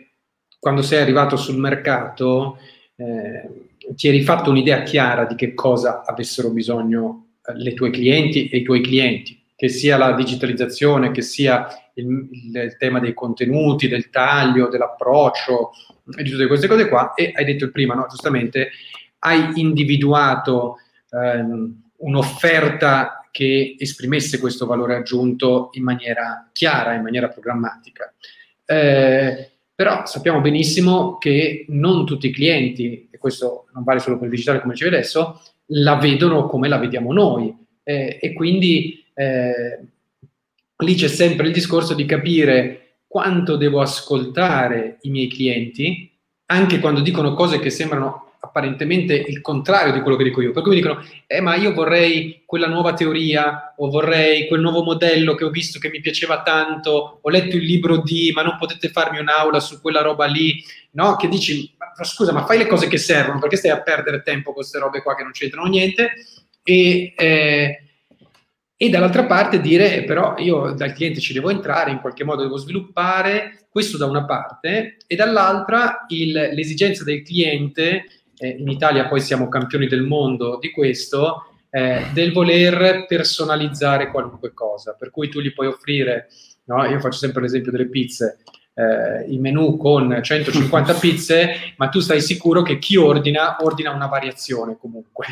[0.60, 2.58] quando sei arrivato sul mercato
[2.96, 3.50] eh,
[3.96, 8.58] ti eri fatto un'idea chiara di che cosa avessero bisogno eh, le tue clienti e
[8.58, 14.10] i tuoi clienti che sia la digitalizzazione, che sia il, il, tema dei contenuti, del
[14.10, 15.72] taglio, dell'approccio
[16.18, 17.14] e di tutte queste cose qua.
[17.14, 18.08] E hai detto prima, no?
[18.10, 18.72] giustamente,
[19.20, 20.78] hai individuato
[21.10, 28.14] ehm, un'offerta che esprimesse questo valore aggiunto in maniera chiara, in maniera programmatica.
[28.66, 34.26] Eh, però sappiamo benissimo che non tutti i clienti, e questo non vale solo per
[34.26, 37.56] il digitale come dicevi adesso, la vedono come la vediamo noi.
[37.82, 39.80] Eh, e quindi eh,
[40.78, 46.12] lì c'è sempre il discorso di capire quanto devo ascoltare i miei clienti,
[46.48, 50.52] anche quando dicono cose che sembrano apparentemente il contrario di quello che dico io.
[50.52, 54.84] Per cui mi dicono, eh, ma io vorrei quella nuova teoria, o vorrei quel nuovo
[54.84, 58.58] modello che ho visto che mi piaceva tanto, ho letto il libro di, ma non
[58.58, 61.16] potete farmi un'aula su quella roba lì, no?
[61.16, 64.46] Che dici, ma, scusa, ma fai le cose che servono, perché stai a perdere tempo
[64.46, 66.12] con queste robe qua che non c'entrano niente?
[66.64, 67.83] E, eh,
[68.84, 72.58] e dall'altra parte dire però io dal cliente ci devo entrare, in qualche modo devo
[72.58, 78.04] sviluppare, questo da una parte, e dall'altra il, l'esigenza del cliente,
[78.38, 84.54] eh, in Italia poi siamo campioni del mondo di questo, eh, del voler personalizzare qualunque
[84.54, 86.28] cosa, per cui tu gli puoi offrire,
[86.66, 86.84] no?
[86.84, 88.40] io faccio sempre l'esempio delle pizze,
[88.76, 94.08] eh, il menù con 150 pizze, ma tu stai sicuro che chi ordina, ordina una
[94.08, 95.26] variazione comunque.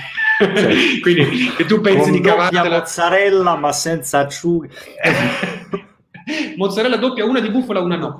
[0.56, 1.00] Sì.
[1.02, 2.80] Quindi che tu pensi di cavartela...
[2.80, 4.70] mozzarella ma senza acciughe.
[6.56, 8.18] mozzarella doppia, una di bufala, una no.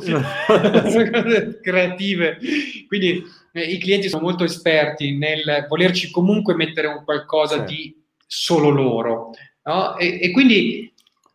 [1.62, 2.40] creative.
[2.88, 7.74] Quindi eh, i clienti sono molto esperti nel volerci comunque mettere un qualcosa sì.
[7.74, 9.32] di solo loro.
[9.64, 9.96] No?
[9.98, 10.91] E, e, quindi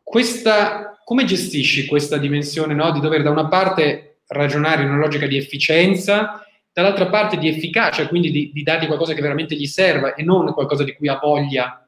[0.08, 2.92] questa, come gestisci questa dimensione no?
[2.92, 8.06] di dover da una parte ragionare in una logica di efficienza, dall'altra parte di efficacia,
[8.06, 11.18] quindi di, di dargli qualcosa che veramente gli serva e non qualcosa di cui ha
[11.20, 11.84] voglia,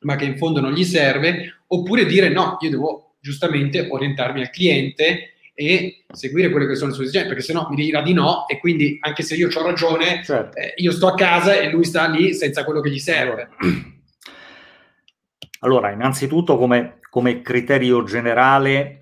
[0.00, 4.48] ma che in fondo non gli serve, oppure dire no, io devo giustamente orientarmi al
[4.48, 8.48] cliente e seguire quelle che sono le sue esigenze, perché sennò mi dirà di no
[8.48, 10.56] e quindi anche se io ho ragione, certo.
[10.56, 13.50] eh, io sto a casa e lui sta lì senza quello che gli serve.
[15.64, 18.98] Allora, innanzitutto come, come criterio generale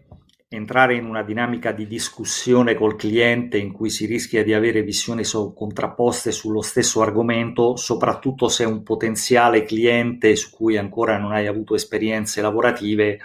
[0.49, 5.25] entrare in una dinamica di discussione col cliente in cui si rischia di avere visioni
[5.25, 11.33] so- contrapposte sullo stesso argomento, soprattutto se è un potenziale cliente su cui ancora non
[11.33, 13.21] hai avuto esperienze lavorative,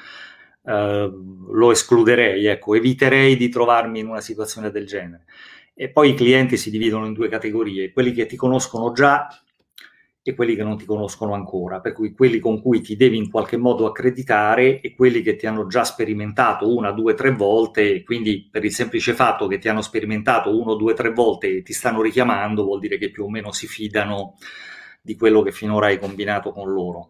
[0.63, 1.11] eh,
[1.49, 5.25] lo escluderei, ecco, eviterei di trovarmi in una situazione del genere.
[5.73, 9.27] E poi i clienti si dividono in due categorie, quelli che ti conoscono già
[10.27, 13.29] e quelli che non ti conoscono ancora, per cui quelli con cui ti devi in
[13.29, 18.49] qualche modo accreditare e quelli che ti hanno già sperimentato una, due, tre volte, quindi
[18.49, 22.01] per il semplice fatto che ti hanno sperimentato uno, due, tre volte e ti stanno
[22.01, 24.33] richiamando, vuol dire che più o meno si fidano
[24.99, 27.09] di quello che finora hai combinato con loro.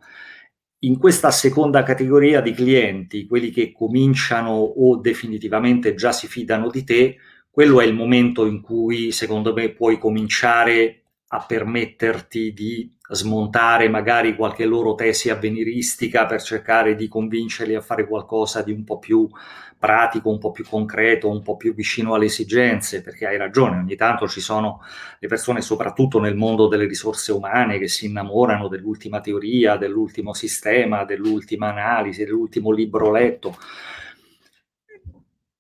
[0.80, 6.84] In questa seconda categoria di clienti, quelli che cominciano o definitivamente già si fidano di
[6.84, 7.16] te,
[7.50, 11.05] quello è il momento in cui secondo me puoi cominciare
[11.36, 18.08] a permetterti di smontare magari qualche loro tesi avveniristica per cercare di convincerli a fare
[18.08, 19.30] qualcosa di un po' più
[19.78, 23.96] pratico, un po' più concreto, un po' più vicino alle esigenze, perché hai ragione, ogni
[23.96, 24.82] tanto ci sono
[25.20, 31.04] le persone, soprattutto nel mondo delle risorse umane, che si innamorano dell'ultima teoria, dell'ultimo sistema,
[31.04, 33.56] dell'ultima analisi, dell'ultimo libro letto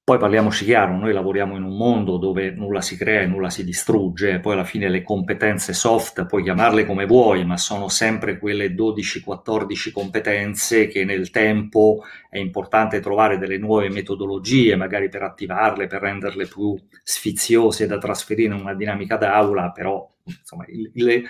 [0.05, 3.63] poi parliamoci chiaro, noi lavoriamo in un mondo dove nulla si crea e nulla si
[3.63, 8.75] distrugge, poi alla fine le competenze soft puoi chiamarle come vuoi, ma sono sempre quelle
[8.75, 16.01] 12-14 competenze che nel tempo è importante trovare delle nuove metodologie, magari per attivarle, per
[16.01, 21.23] renderle più sfiziose da trasferire in una dinamica d'aula, però insomma, il, il,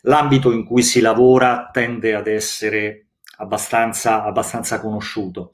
[0.00, 5.52] l'ambito in cui si lavora tende ad essere abbastanza, abbastanza conosciuto.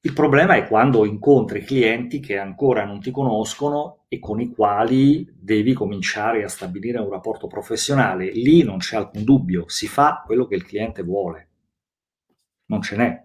[0.00, 5.28] Il problema è quando incontri clienti che ancora non ti conoscono e con i quali
[5.36, 8.30] devi cominciare a stabilire un rapporto professionale.
[8.30, 11.48] Lì non c'è alcun dubbio, si fa quello che il cliente vuole.
[12.66, 13.22] Non ce n'è.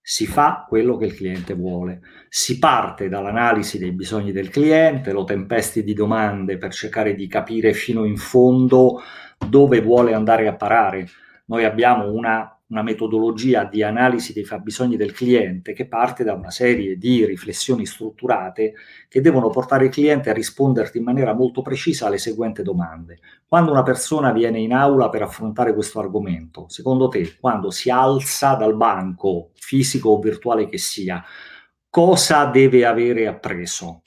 [0.00, 2.00] Si fa quello che il cliente vuole.
[2.28, 7.72] Si parte dall'analisi dei bisogni del cliente, lo tempesti di domande per cercare di capire
[7.74, 9.00] fino in fondo
[9.48, 11.06] dove vuole andare a parare.
[11.44, 16.50] Noi abbiamo una una metodologia di analisi dei fabbisogni del cliente che parte da una
[16.50, 18.74] serie di riflessioni strutturate
[19.08, 23.20] che devono portare il cliente a risponderti in maniera molto precisa alle seguenti domande.
[23.46, 28.54] Quando una persona viene in aula per affrontare questo argomento, secondo te, quando si alza
[28.54, 31.24] dal banco, fisico o virtuale che sia,
[31.88, 34.02] cosa deve avere appreso?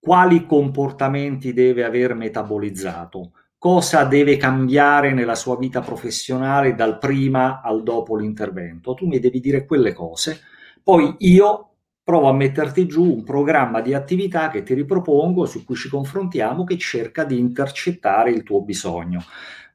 [0.00, 3.34] Quali comportamenti deve aver metabolizzato?
[3.62, 8.94] Cosa deve cambiare nella sua vita professionale dal prima al dopo l'intervento.
[8.94, 10.40] Tu mi devi dire quelle cose,
[10.82, 15.76] poi io provo a metterti giù un programma di attività che ti ripropongo, su cui
[15.76, 19.22] ci confrontiamo, che cerca di intercettare il tuo bisogno.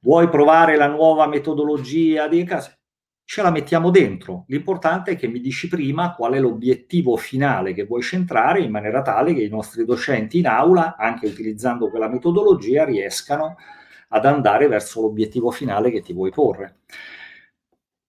[0.01, 2.77] Vuoi provare la nuova metodologia di casa?
[3.23, 4.43] Ce la mettiamo dentro.
[4.47, 9.01] L'importante è che mi dici prima qual è l'obiettivo finale che vuoi centrare in maniera
[9.01, 13.76] tale che i nostri docenti in aula, anche utilizzando quella metodologia, riescano a
[14.09, 16.79] ad andare verso l'obiettivo finale che ti vuoi porre.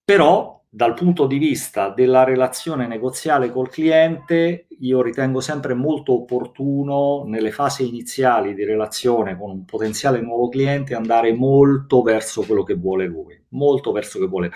[0.05, 7.25] Però dal punto di vista della relazione negoziale col cliente, io ritengo sempre molto opportuno
[7.27, 12.75] nelle fasi iniziali di relazione con un potenziale nuovo cliente andare molto verso quello che
[12.75, 14.51] vuole lui, molto verso che vuole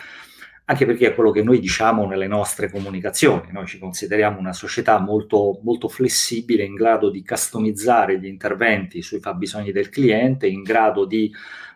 [0.65, 3.51] anche perché è quello che noi diciamo nelle nostre comunicazioni.
[3.51, 9.21] Noi ci consideriamo una società molto, molto flessibile, in grado di customizzare gli interventi sui
[9.21, 11.33] fabbisogni del cliente, in grado di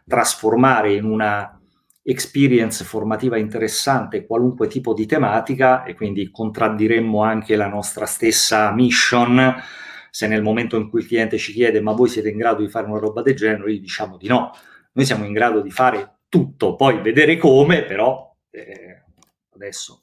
[0.07, 1.61] trasformare in una
[2.03, 9.55] experience formativa interessante qualunque tipo di tematica e quindi contraddiremmo anche la nostra stessa mission
[10.17, 12.69] se nel momento in cui il cliente ci chiede ma voi siete in grado di
[12.69, 14.53] fare una roba del genere, noi diciamo di no.
[14.93, 18.35] Noi siamo in grado di fare tutto, poi vedere come, però
[18.65, 19.03] eh,
[19.55, 20.01] adesso.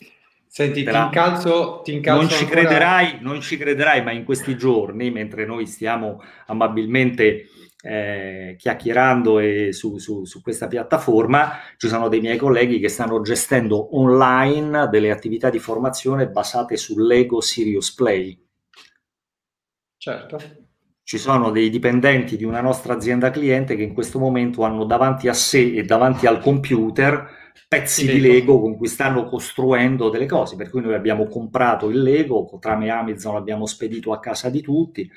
[0.47, 5.10] Senti, ti incalzo, ti incalzo non, ci crederai, non ci crederai, ma in questi giorni,
[5.10, 7.47] mentre noi stiamo amabilmente
[7.84, 9.39] eh, chiacchierando
[9.72, 15.10] su, su, su, questa piattaforma, ci sono dei miei colleghi che stanno gestendo online delle
[15.10, 18.39] attività di formazione basate sull'Ego Sirius Play.
[19.97, 20.38] Certo.
[21.01, 25.28] Ci sono dei dipendenti di una nostra azienda cliente che in questo momento hanno davanti
[25.28, 30.56] a sé e davanti al computer pezzi di Lego con cui stanno costruendo delle cose,
[30.56, 35.10] per cui noi abbiamo comprato il Lego, tramite Amazon l'abbiamo spedito a casa di tutti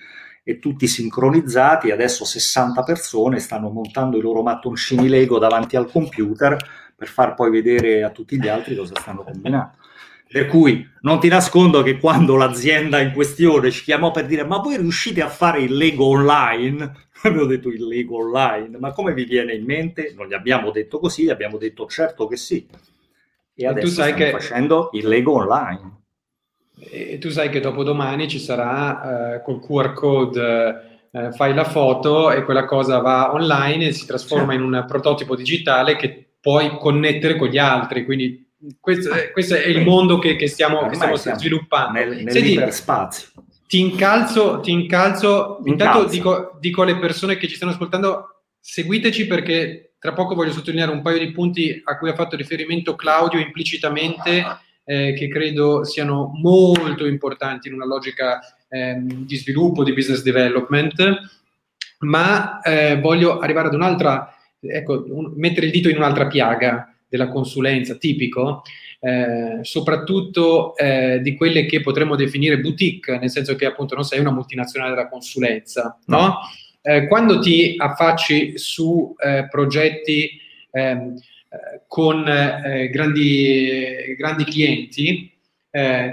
[0.43, 6.57] e tutti sincronizzati, adesso 60 persone stanno montando i loro mattoncini Lego davanti al computer
[6.95, 9.73] per far poi vedere a tutti gli altri cosa stanno combinando.
[10.29, 14.59] Per cui non ti nascondo che quando l'azienda in questione ci chiamò per dire ma
[14.59, 17.06] voi riuscite a fare il Lego online?
[17.23, 20.13] Abbiamo detto il Lego online, ma come vi viene in mente?
[20.17, 22.67] Non gli abbiamo detto così, gli abbiamo detto certo che sì.
[23.55, 24.31] E, e adesso stiamo che...
[24.31, 25.95] facendo il Lego online.
[26.79, 32.31] E tu sai che dopodomani ci sarà uh, col QR code uh, fai la foto
[32.31, 37.37] e quella cosa va online e si trasforma in un prototipo digitale che puoi connettere
[37.37, 38.47] con gli altri, quindi
[38.81, 41.99] questo, questo è il mondo che, che stiamo, che stiamo sviluppando.
[41.99, 43.29] Nel, nell'iperspazio.
[43.67, 45.61] Ti incalzo, ti incalzo.
[45.65, 50.93] Intanto dico, dico, alle persone che ci stanno ascoltando, seguiteci perché tra poco voglio sottolineare
[50.93, 54.45] un paio di punti a cui ha fatto riferimento Claudio implicitamente,
[54.85, 61.03] eh, che credo siano molto importanti in una logica eh, di sviluppo, di business development,
[62.01, 67.29] ma eh, voglio arrivare ad un'altra, ecco, un, mettere il dito in un'altra piaga della
[67.29, 68.63] consulenza tipico,
[69.01, 74.21] eh, soprattutto eh, di quelle che potremmo definire boutique, nel senso che appunto non sei
[74.21, 76.39] una multinazionale della consulenza, no?
[76.89, 80.31] Eh, quando ti affacci su eh, progetti
[80.71, 81.17] ehm,
[81.49, 85.33] eh, con grandi, grandi, clienti,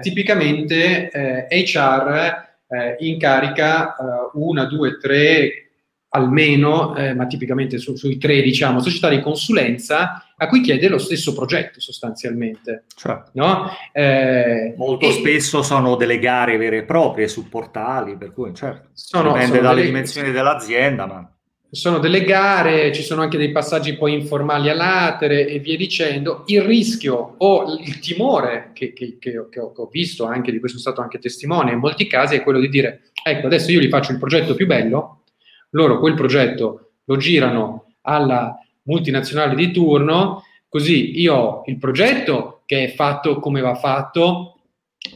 [0.02, 1.10] tipicamente
[1.50, 3.96] HR incarica
[4.34, 5.70] una, due, tre
[6.10, 11.34] almeno, ma tipicamente su, sui tre, diciamo, società di consulenza a cui chiede lo stesso
[11.34, 12.84] progetto sostanzialmente.
[12.96, 13.70] Cioè, no?
[13.92, 18.90] eh, molto e, spesso sono delle gare vere e proprie su portali, per cui certo,
[18.94, 21.28] sono, dipende sono dalle delle, dimensioni dell'azienda, ma...
[21.74, 26.44] Sono delle gare, ci sono anche dei passaggi poi informali a latere e via dicendo.
[26.46, 30.78] Il rischio o il timore che, che, che, ho, che ho visto, anche di questo
[30.78, 33.90] sono stato anche testimone in molti casi, è quello di dire, ecco, adesso io gli
[33.90, 35.24] faccio il progetto più bello,
[35.72, 42.86] loro quel progetto lo girano alla multinazionale di turno, così io ho il progetto che
[42.86, 44.54] è fatto come va fatto,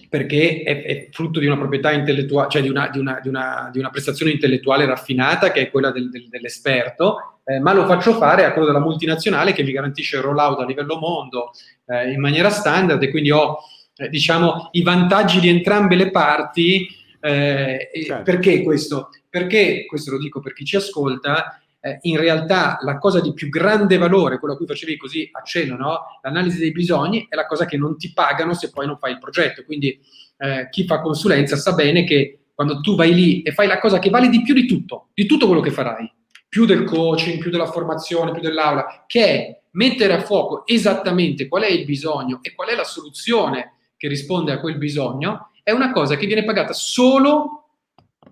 [0.10, 3.70] perché è, è frutto di una proprietà intellettuale, cioè di una, di, una, di, una,
[3.72, 8.14] di una, prestazione intellettuale raffinata, che è quella del, del, dell'esperto, eh, ma lo faccio
[8.16, 11.52] fare a quello della multinazionale che mi garantisce il rollout a livello mondo
[11.86, 13.60] eh, in maniera standard e quindi ho
[13.96, 16.88] eh, diciamo i vantaggi di entrambe le parti.
[17.20, 18.24] Eh, certo.
[18.24, 19.10] Perché questo?
[19.30, 23.50] Perché, questo lo dico per chi ci ascolta, eh, in realtà la cosa di più
[23.50, 26.00] grande valore, quello a cui facevi così a cielo, no?
[26.22, 29.20] l'analisi dei bisogni, è la cosa che non ti pagano se poi non fai il
[29.20, 29.64] progetto.
[29.64, 29.98] Quindi
[30.38, 34.00] eh, chi fa consulenza sa bene che quando tu vai lì e fai la cosa
[34.00, 36.12] che vale di più di tutto, di tutto quello che farai,
[36.50, 41.64] più del coaching, più della formazione, più dell'aula, che è mettere a fuoco esattamente qual
[41.64, 45.92] è il bisogno e qual è la soluzione che risponde a quel bisogno, è una
[45.92, 47.70] cosa che viene pagata solo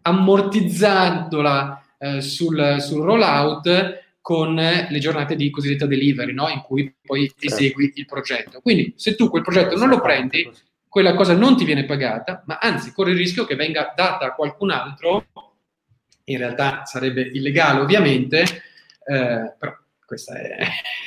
[0.01, 6.49] ammortizzandola eh, sul, sul rollout con le giornate di cosiddetta delivery, no?
[6.49, 7.45] in cui poi certo.
[7.45, 8.59] esegui il progetto.
[8.61, 10.49] Quindi se tu quel progetto non lo prendi,
[10.87, 14.33] quella cosa non ti viene pagata, ma anzi corri il rischio che venga data a
[14.33, 15.25] qualcun altro,
[16.25, 19.75] in realtà sarebbe illegale ovviamente, eh, però
[20.05, 20.57] questa è,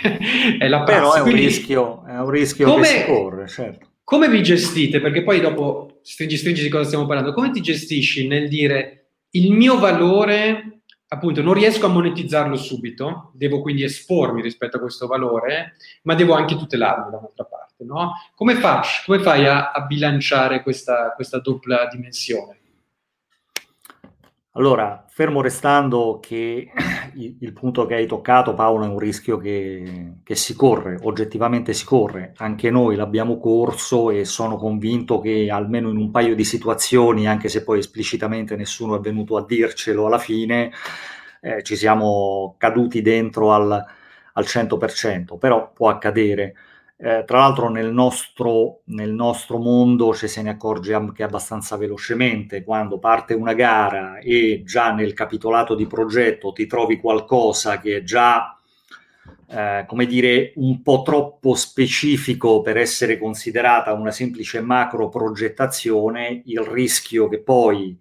[0.59, 1.01] è la prassi.
[1.01, 3.87] Però è un Quindi, rischio, è un rischio come, che si corre, certo.
[4.05, 5.01] Come vi gestite?
[5.01, 7.33] Perché poi dopo stringi stringi di cosa stiamo parlando.
[7.33, 10.78] Come ti gestisci nel dire il mio valore,
[11.09, 16.35] appunto, non riesco a monetizzarlo subito, devo quindi espormi rispetto a questo valore, ma devo
[16.35, 18.13] anche tutelarlo da un'altra parte, no?
[18.35, 22.58] Come, faccio, come fai a, a bilanciare questa, questa doppia dimensione?
[24.59, 26.73] Allora, fermo restando che
[27.15, 31.85] il, punto che hai toccato, Paolo, è un rischio che, che, si corre, oggettivamente si
[31.85, 32.33] corre.
[32.39, 37.49] Anche noi l'abbiamo corso e sono convinto che almeno in un paio di situazioni, anche
[37.49, 40.73] se poi esplicitamente nessuno è venuto a dircelo alla fine,
[41.41, 43.71] eh, ci siamo caduti dentro al,
[44.33, 46.55] al 100%, però può accadere.
[47.01, 52.65] Eh, tra l'altro nel nostro, nel nostro, mondo ci se ne accorge anche abbastanza velocemente.
[52.65, 58.03] Quando parte una gara e già nel capitolato di progetto ti trovi qualcosa che è
[58.03, 58.59] già
[59.51, 66.61] eh, come dire, un po' troppo specifico per essere considerata una semplice macro progettazione, il
[66.61, 67.97] rischio che poi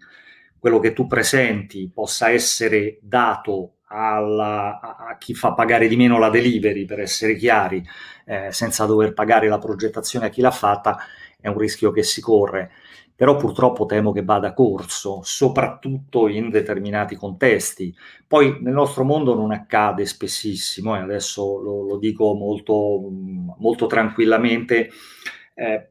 [0.60, 6.30] quello che tu presenti possa essere dato alla, a chi fa pagare di meno la
[6.30, 7.84] delivery, per essere chiari,
[8.26, 10.98] eh, senza dover pagare la progettazione a chi l'ha fatta,
[11.40, 12.72] è un rischio che si corre
[13.18, 17.92] però purtroppo temo che vada corso, soprattutto in determinati contesti.
[18.28, 23.10] Poi nel nostro mondo non accade spessissimo, e adesso lo, lo dico molto,
[23.58, 24.92] molto tranquillamente,
[25.56, 25.88] eh,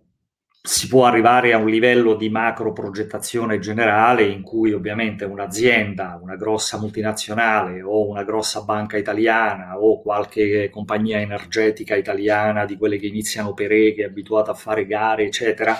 [0.67, 6.35] si può arrivare a un livello di macro progettazione generale in cui ovviamente un'azienda, una
[6.35, 13.07] grossa multinazionale o una grossa banca italiana o qualche compagnia energetica italiana di quelle che
[13.07, 15.79] iniziano per E, che è abituata a fare gare, eccetera,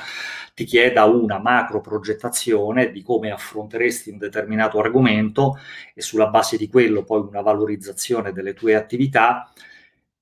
[0.55, 5.59] ti chieda una macro progettazione di come affronteresti un determinato argomento
[5.95, 9.51] e sulla base di quello poi una valorizzazione delle tue attività,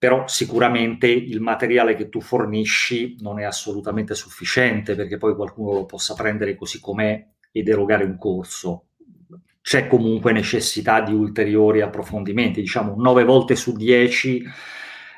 [0.04, 5.86] però sicuramente il materiale che tu fornisci non è assolutamente sufficiente perché poi qualcuno lo
[5.86, 8.88] possa prendere così com'è ed erogare un corso.
[9.62, 14.44] C'è comunque necessità di ulteriori approfondimenti, diciamo 9 volte su 10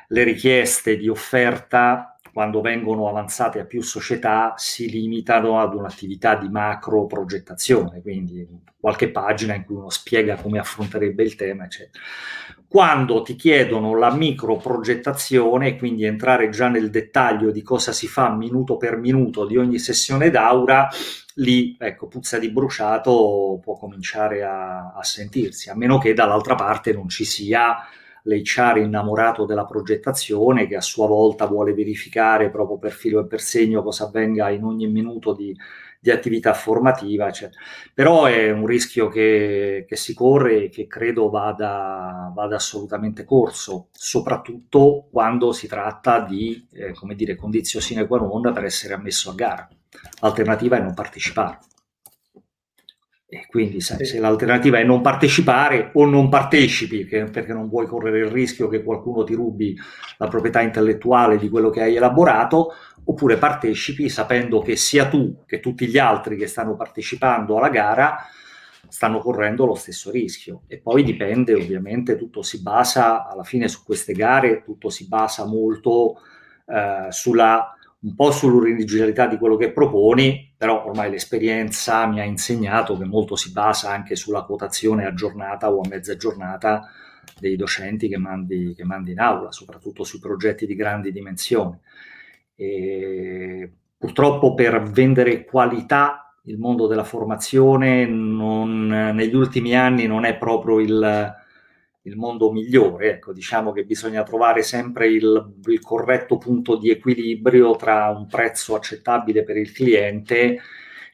[0.07, 6.47] le richieste di offerta quando vengono avanzate a più società si limitano ad un'attività di
[6.47, 8.47] macro progettazione, quindi
[8.79, 12.01] qualche pagina in cui uno spiega come affronterebbe il tema, eccetera.
[12.69, 18.29] Quando ti chiedono la micro progettazione, quindi entrare già nel dettaglio di cosa si fa
[18.29, 20.89] minuto per minuto di ogni sessione d'aura,
[21.35, 26.91] lì, ecco, puzza di bruciato può cominciare a, a sentirsi, a meno che dall'altra parte
[26.91, 27.77] non ci sia
[28.23, 33.39] l'HR innamorato della progettazione che a sua volta vuole verificare proprio per filo e per
[33.39, 35.55] segno cosa avvenga in ogni minuto di,
[36.07, 37.61] di attività formativa, eccetera.
[37.93, 43.89] però è un rischio che, che si corre e che credo vada, vada, assolutamente corso,
[43.91, 49.31] soprattutto quando si tratta di, eh, come dire, condizio sine qua non per essere ammesso
[49.31, 49.67] a gara.
[50.21, 51.59] L'alternativa è non partecipare.
[53.29, 58.19] E quindi sai, se l'alternativa è non partecipare o non partecipi, perché non vuoi correre
[58.19, 59.75] il rischio che qualcuno ti rubi
[60.17, 62.71] la proprietà intellettuale di quello che hai elaborato,
[63.03, 68.17] oppure partecipi sapendo che sia tu che tutti gli altri che stanno partecipando alla gara
[68.87, 70.61] stanno correndo lo stesso rischio.
[70.67, 75.45] E poi dipende, ovviamente, tutto si basa, alla fine su queste gare, tutto si basa
[75.45, 76.21] molto
[76.65, 82.97] eh, sulla un po' sull'originalità di quello che proponi, però ormai l'esperienza mi ha insegnato
[82.97, 86.89] che molto si basa anche sulla quotazione a giornata o a mezza giornata
[87.39, 91.77] dei docenti che mandi, che mandi in aula, soprattutto sui progetti di grandi dimensioni.
[92.55, 100.37] E purtroppo per vendere qualità il mondo della formazione non, negli ultimi anni non è
[100.37, 101.35] proprio il,
[102.07, 103.11] il mondo migliore.
[103.11, 108.75] Ecco, diciamo che bisogna trovare sempre il, il, corretto punto di equilibrio tra un prezzo
[108.75, 110.59] accettabile per il cliente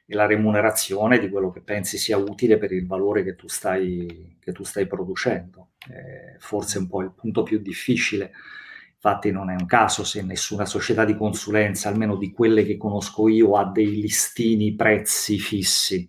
[0.05, 4.37] e la remunerazione di quello che pensi sia utile per il valore che tu stai,
[4.39, 5.71] che tu stai producendo.
[5.89, 8.31] Eh, forse un po' il punto più difficile.
[8.93, 13.27] Infatti non è un caso se nessuna società di consulenza, almeno di quelle che conosco
[13.27, 16.07] io, ha dei listini prezzi fissi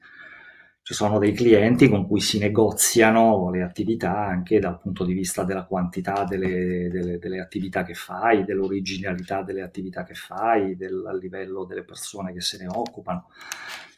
[0.84, 5.42] ci sono dei clienti con cui si negoziano le attività anche dal punto di vista
[5.42, 11.64] della quantità delle, delle, delle attività che fai, dell'originalità delle attività che fai, del livello
[11.64, 13.30] delle persone che se ne occupano.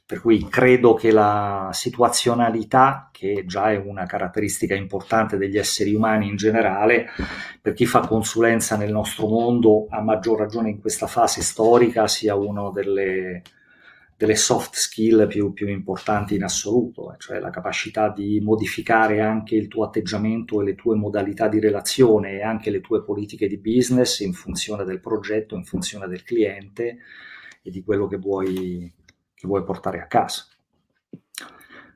[0.07, 6.29] Per cui credo che la situazionalità, che già è una caratteristica importante degli esseri umani
[6.29, 7.07] in generale,
[7.61, 12.37] per chi fa consulenza nel nostro mondo, a maggior ragione in questa fase storica, sia
[12.37, 13.43] una delle,
[14.17, 19.57] delle soft skill più, più, importanti in assoluto, eh, cioè la capacità di modificare anche
[19.57, 23.59] il tuo atteggiamento e le tue modalità di relazione e anche le tue politiche di
[23.59, 26.99] business in funzione del progetto, in funzione del cliente
[27.63, 28.91] e di quello che vuoi,
[29.35, 30.47] che vuoi portare a casa.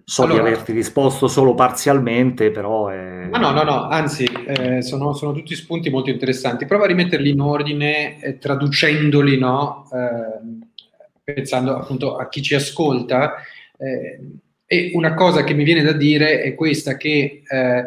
[0.04, 2.88] So allora, di averti risposto solo parzialmente, però...
[2.88, 3.28] È...
[3.30, 6.66] Ma no, no, no, anzi, eh, sono, sono, tutti spunti molto interessanti.
[6.66, 9.88] Prova a rimetterli in ordine, eh, traducendoli, no?
[9.92, 10.68] Eh,
[11.32, 13.34] pensando appunto a chi ci ascolta.
[13.78, 14.20] Eh,
[14.66, 17.84] e una cosa che mi viene da dire è questa, che eh,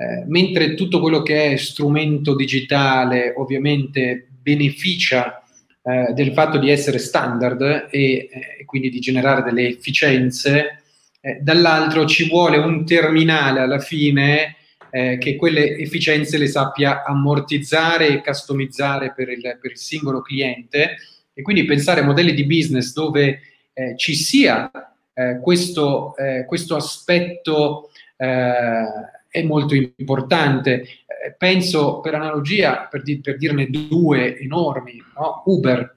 [0.00, 5.42] eh, mentre tutto quello che è strumento digitale ovviamente beneficia
[5.82, 10.84] eh, del fatto di essere standard e, e, quindi di generare delle efficienze,
[11.20, 14.56] eh, dall'altro ci vuole un terminale alla fine
[14.90, 20.96] eh, che quelle efficienze le sappia ammortizzare e customizzare per il, per il singolo cliente
[21.40, 23.40] e quindi pensare a modelli di business dove
[23.72, 24.70] eh, ci sia
[25.14, 28.84] eh, questo, eh, questo, aspetto eh,
[29.28, 30.82] è molto importante.
[30.82, 35.42] Eh, penso per analogia, per, di, per dirne due enormi, no?
[35.46, 35.96] Uber,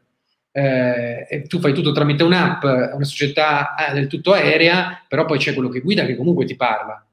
[0.52, 5.70] eh, tu fai tutto tramite un'app, una società del tutto aerea, però poi c'è quello
[5.70, 7.06] che guida che comunque ti parla.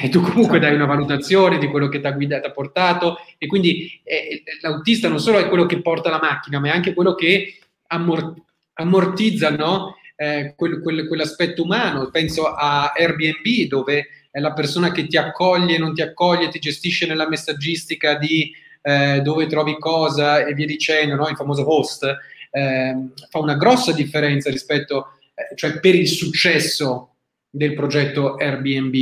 [0.00, 3.46] E tu comunque dai una valutazione di quello che ti ha guidato, ha portato, e
[3.46, 7.14] quindi eh, l'autista non solo è quello che porta la macchina, ma è anche quello
[7.14, 8.40] che ammort-
[8.74, 9.96] ammortizza no?
[10.16, 12.10] eh, quel, quel, quell'aspetto umano.
[12.10, 17.06] Penso a Airbnb, dove è la persona che ti accoglie, non ti accoglie, ti gestisce
[17.06, 21.28] nella messaggistica di eh, dove trovi cosa e via dicendo, no?
[21.28, 22.04] il famoso host
[22.50, 22.94] eh,
[23.28, 27.14] fa una grossa differenza rispetto, eh, cioè per il successo
[27.48, 28.94] del progetto Airbnb.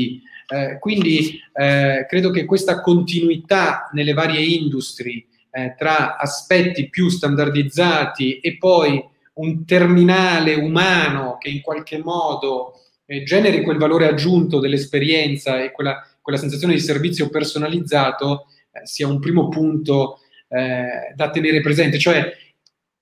[0.52, 8.40] Eh, quindi eh, credo che questa continuità nelle varie industrie eh, tra aspetti più standardizzati
[8.40, 9.00] e poi
[9.34, 16.04] un terminale umano che in qualche modo eh, generi quel valore aggiunto dell'esperienza e quella,
[16.20, 18.46] quella sensazione di servizio personalizzato
[18.84, 20.20] sia un primo punto
[20.50, 21.96] da tenere presente.
[21.96, 22.28] Cioè,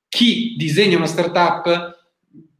[0.07, 1.98] chi disegna una startup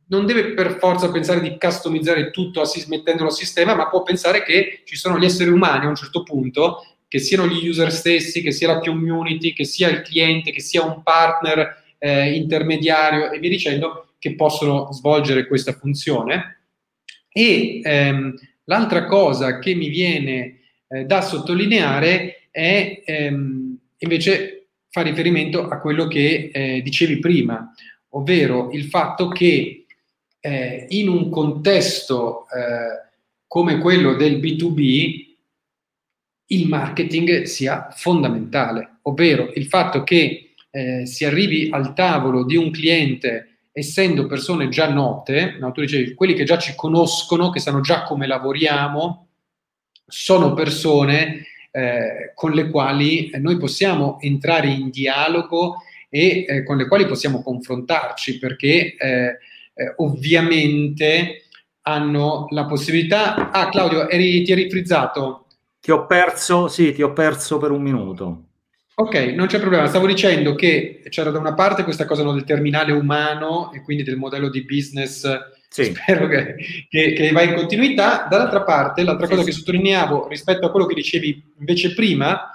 [0.09, 4.83] non deve per forza pensare di customizzare tutto mettendolo a sistema, ma può pensare che
[4.85, 8.53] ci sono gli esseri umani a un certo punto, che siano gli user stessi, che
[8.53, 13.51] sia la community, che sia il cliente, che sia un partner eh, intermediario e via
[13.51, 16.63] dicendo, che possono svolgere questa funzione.
[17.31, 18.35] E ehm,
[18.65, 26.09] l'altra cosa che mi viene eh, da sottolineare è ehm, invece fa riferimento a quello
[26.09, 27.73] che eh, dicevi prima,
[28.11, 29.85] ovvero il fatto che
[30.41, 33.09] eh, in un contesto eh,
[33.47, 35.27] come quello del B2B
[36.51, 42.71] il marketing sia fondamentale, ovvero il fatto che eh, si arrivi al tavolo di un
[42.71, 47.81] cliente essendo persone già note, no, tu dicevi, quelli che già ci conoscono, che sanno
[47.81, 49.29] già come lavoriamo,
[50.07, 56.77] sono persone eh, con le quali eh, noi possiamo entrare in dialogo e eh, con
[56.77, 58.97] le quali possiamo confrontarci, perché
[59.79, 61.45] eh, ovviamente
[61.83, 63.51] hanno la possibilità...
[63.51, 65.47] Ah, Claudio, eri, ti eri frizzato?
[65.81, 68.43] Ti ho perso, sì, ti ho perso per un minuto.
[68.97, 69.87] Ok, non c'è problema.
[69.87, 74.03] Stavo dicendo che c'era da una parte questa cosa no, del terminale umano e quindi
[74.03, 75.25] del modello di business
[75.69, 75.85] sì.
[75.85, 76.57] spero che,
[76.89, 78.27] che, che, va in continuità.
[78.29, 79.51] Dall'altra parte, l'altra sì, cosa sì.
[79.51, 82.51] che sottolineavo rispetto a quello che dicevi invece prima,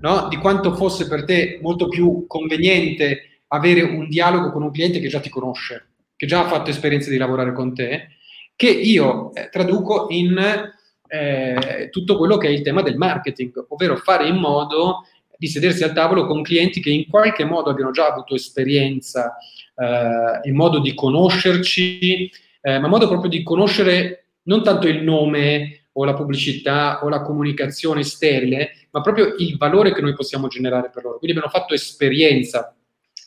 [0.00, 4.98] no, di quanto fosse per te molto più conveniente avere un dialogo con un cliente
[4.98, 5.86] che già ti conosce,
[6.16, 8.08] che già ha fatto esperienza di lavorare con te,
[8.56, 10.72] che io eh, traduco in
[11.08, 15.06] eh, tutto quello che è il tema del marketing, ovvero fare in modo
[15.36, 19.36] di sedersi al tavolo con clienti che in qualche modo abbiano già avuto esperienza,
[19.76, 22.30] eh, in modo di conoscerci,
[22.62, 27.22] eh, ma modo proprio di conoscere non tanto il nome o la pubblicità o la
[27.22, 31.18] comunicazione sterile, ma proprio il valore che noi possiamo generare per loro.
[31.18, 32.74] Quindi abbiamo fatto esperienza.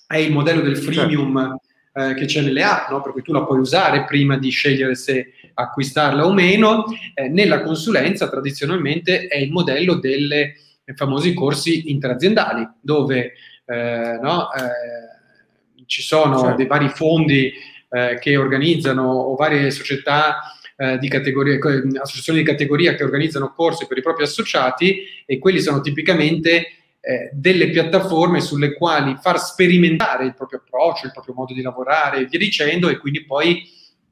[0.07, 0.91] È il modello del certo.
[0.91, 1.57] freemium
[1.93, 3.01] eh, che c'è nelle app, no?
[3.01, 6.85] per cui tu la puoi usare prima di scegliere se acquistarla o meno.
[7.13, 10.53] Eh, nella consulenza tradizionalmente è il modello dei
[10.95, 13.33] famosi corsi interaziendali, dove
[13.65, 16.55] eh, no, eh, ci sono certo.
[16.55, 17.51] dei vari fondi
[17.89, 20.53] eh, che organizzano o varie società
[20.97, 21.59] di categoria,
[22.01, 27.29] associazioni di categoria che organizzano corsi per i propri associati e quelli sono tipicamente eh,
[27.31, 32.25] delle piattaforme sulle quali far sperimentare il proprio approccio, il proprio modo di lavorare e
[32.25, 33.63] via dicendo e quindi poi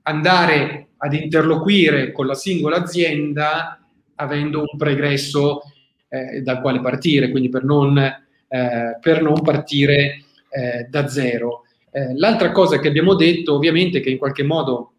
[0.03, 3.79] andare ad interloquire con la singola azienda
[4.15, 5.61] avendo un pregresso
[6.09, 11.63] eh, dal quale partire, quindi per non, eh, per non partire eh, da zero.
[11.91, 14.93] Eh, l'altra cosa che abbiamo detto, ovviamente, che in qualche modo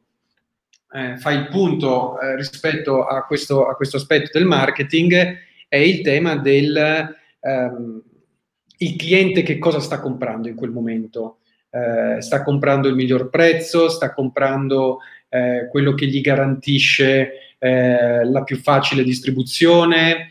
[0.93, 6.37] eh, fa il punto rispetto a questo, a questo, aspetto del marketing, è il tema
[6.37, 8.03] del ehm,
[8.79, 11.39] il cliente che cosa sta comprando in quel momento.
[11.71, 18.43] Eh, sta comprando il miglior prezzo, sta comprando eh, quello che gli garantisce eh, la
[18.45, 20.29] più facile distribuzione,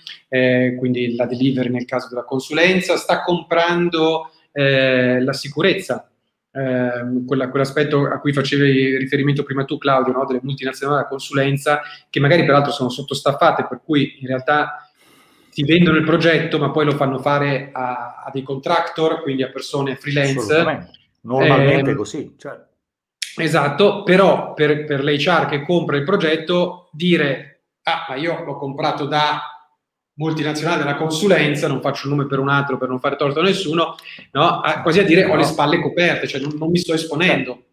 [0.78, 6.10] quindi la delivery nel caso della consulenza, sta comprando la sicurezza,
[6.51, 10.26] ehm, quella, quell'aspetto a cui facevi riferimento prima tu, Claudio, no?
[10.26, 14.86] delle multinazionali della consulenza, che magari peraltro sono sottostaffate, per cui in realtà
[15.58, 19.49] ti vendono il progetto, ma poi lo fanno fare a, a dei contractor, quindi a
[19.49, 20.88] persone freelance.
[21.22, 22.36] Normalmente eh, così.
[22.38, 22.64] Cioè.
[23.38, 29.05] Esatto, però per, per l'HR che compra il progetto, dire, ah, ma io l'ho comprato
[29.05, 29.41] da
[30.18, 33.43] multinazionale della consulenza, non faccio un nome per un altro per non fare torto a
[33.43, 33.95] nessuno,
[34.34, 34.60] no?
[34.60, 37.64] a, quasi a dire ho le spalle coperte, cioè non, non mi sto esponendo.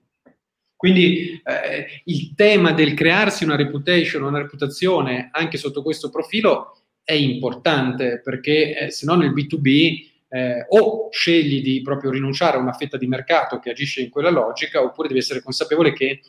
[0.74, 7.12] Quindi eh, il tema del crearsi una reputation, una reputazione anche sotto questo profilo è
[7.12, 12.72] importante perché eh, se no nel B2B eh, o scegli di proprio rinunciare a una
[12.72, 16.20] fetta di mercato che agisce in quella logica oppure devi essere consapevole che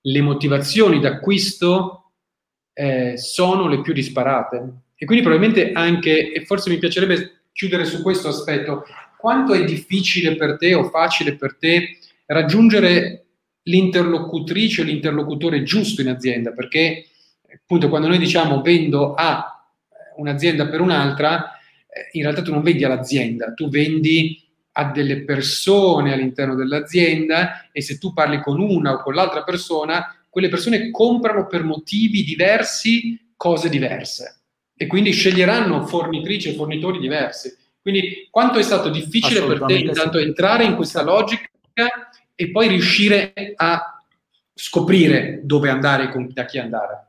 [0.00, 2.12] le motivazioni d'acquisto
[2.74, 4.72] eh, sono le più disparate.
[4.96, 8.84] E quindi probabilmente anche, e forse mi piacerebbe chiudere su questo aspetto,
[9.16, 13.26] quanto è difficile per te o facile per te raggiungere
[13.62, 17.06] l'interlocutrice l'interlocutore giusto in azienda, perché
[17.54, 19.57] appunto quando noi diciamo vendo a
[20.18, 21.52] un'azienda per un'altra,
[21.88, 24.40] eh, in realtà tu non vendi all'azienda, tu vendi
[24.72, 30.14] a delle persone all'interno dell'azienda e se tu parli con una o con l'altra persona,
[30.28, 34.42] quelle persone comprano per motivi diversi cose diverse
[34.76, 37.56] e quindi sceglieranno fornitrici e fornitori diversi.
[37.80, 41.48] Quindi quanto è stato difficile per te intanto entrare in questa logica
[42.34, 44.04] e poi riuscire a
[44.54, 47.07] scoprire dove andare e da chi andare?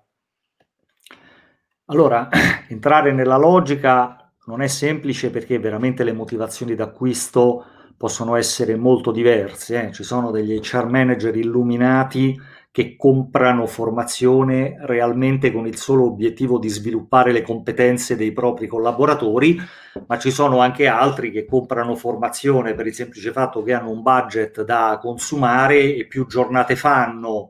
[1.91, 2.29] Allora,
[2.69, 7.65] entrare nella logica non è semplice perché veramente le motivazioni d'acquisto
[7.97, 9.87] possono essere molto diverse.
[9.87, 9.91] Eh?
[9.91, 12.39] Ci sono degli HR manager illuminati
[12.71, 19.59] che comprano formazione realmente con il solo obiettivo di sviluppare le competenze dei propri collaboratori,
[20.05, 24.03] ma ci sono anche altri che comprano formazione per il semplice fatto che hanno un
[24.03, 27.49] budget da consumare e più giornate fanno,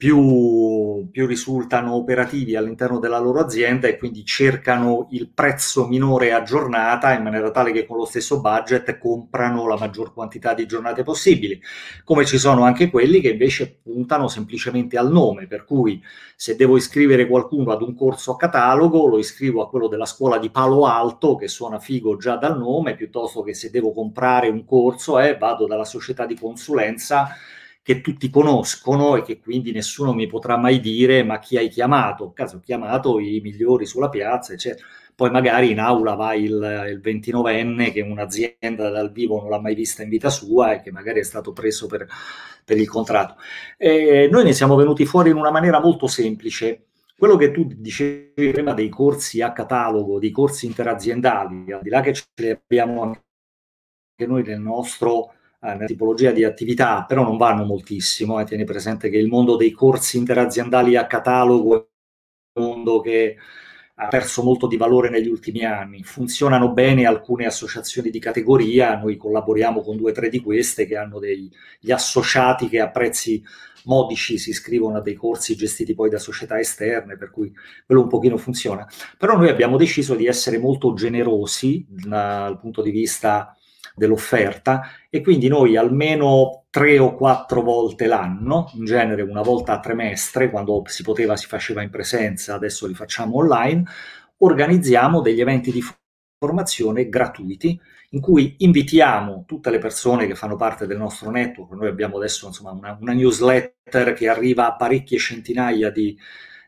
[0.00, 6.42] più, più, risultano operativi all'interno della loro azienda e quindi cercano il prezzo minore a
[6.42, 11.02] giornata in maniera tale che con lo stesso budget comprano la maggior quantità di giornate
[11.02, 11.60] possibili.
[12.02, 16.02] Come ci sono anche quelli che invece puntano semplicemente al nome, per cui
[16.34, 20.38] se devo iscrivere qualcuno ad un corso a catalogo lo iscrivo a quello della scuola
[20.38, 24.64] di Palo Alto che suona figo già dal nome, piuttosto che se devo comprare un
[24.64, 27.36] corso eh, vado dalla società di consulenza
[27.82, 32.32] che tutti conoscono e che quindi nessuno mi potrà mai dire ma chi hai chiamato?
[32.32, 34.86] Caso ho chiamato i migliori sulla piazza, eccetera.
[35.14, 39.74] Poi magari in aula va il, il 29enne che un'azienda dal vivo non l'ha mai
[39.74, 42.06] vista in vita sua e che magari è stato preso per,
[42.64, 43.36] per il contratto.
[43.76, 46.86] E noi ne siamo venuti fuori in una maniera molto semplice.
[47.18, 52.00] Quello che tu dicevi prima dei corsi a catalogo, dei corsi interaziendali, al di là
[52.00, 53.20] che ce li abbiamo anche
[54.26, 58.40] noi nel nostro nella tipologia di attività, però non vanno moltissimo.
[58.40, 58.44] Eh.
[58.44, 61.90] Tieni presente che il mondo dei corsi interaziendali a catalogo
[62.52, 63.36] è un mondo che
[64.02, 66.02] ha perso molto di valore negli ultimi anni.
[66.02, 70.96] Funzionano bene alcune associazioni di categoria, noi collaboriamo con due o tre di queste che
[70.96, 71.50] hanno degli
[71.90, 73.42] associati che a prezzi
[73.84, 77.52] modici si iscrivono a dei corsi gestiti poi da società esterne, per cui
[77.84, 78.88] quello un pochino funziona.
[79.18, 83.54] Però noi abbiamo deciso di essere molto generosi dal punto di vista
[84.00, 84.80] dell'offerta
[85.10, 90.50] e quindi noi almeno tre o quattro volte l'anno, in genere una volta a trimestre,
[90.50, 93.84] quando si poteva si faceva in presenza, adesso li facciamo online,
[94.38, 95.84] organizziamo degli eventi di
[96.38, 97.78] formazione gratuiti
[98.12, 102.46] in cui invitiamo tutte le persone che fanno parte del nostro network, noi abbiamo adesso
[102.46, 106.16] insomma, una, una newsletter che arriva a parecchie centinaia di,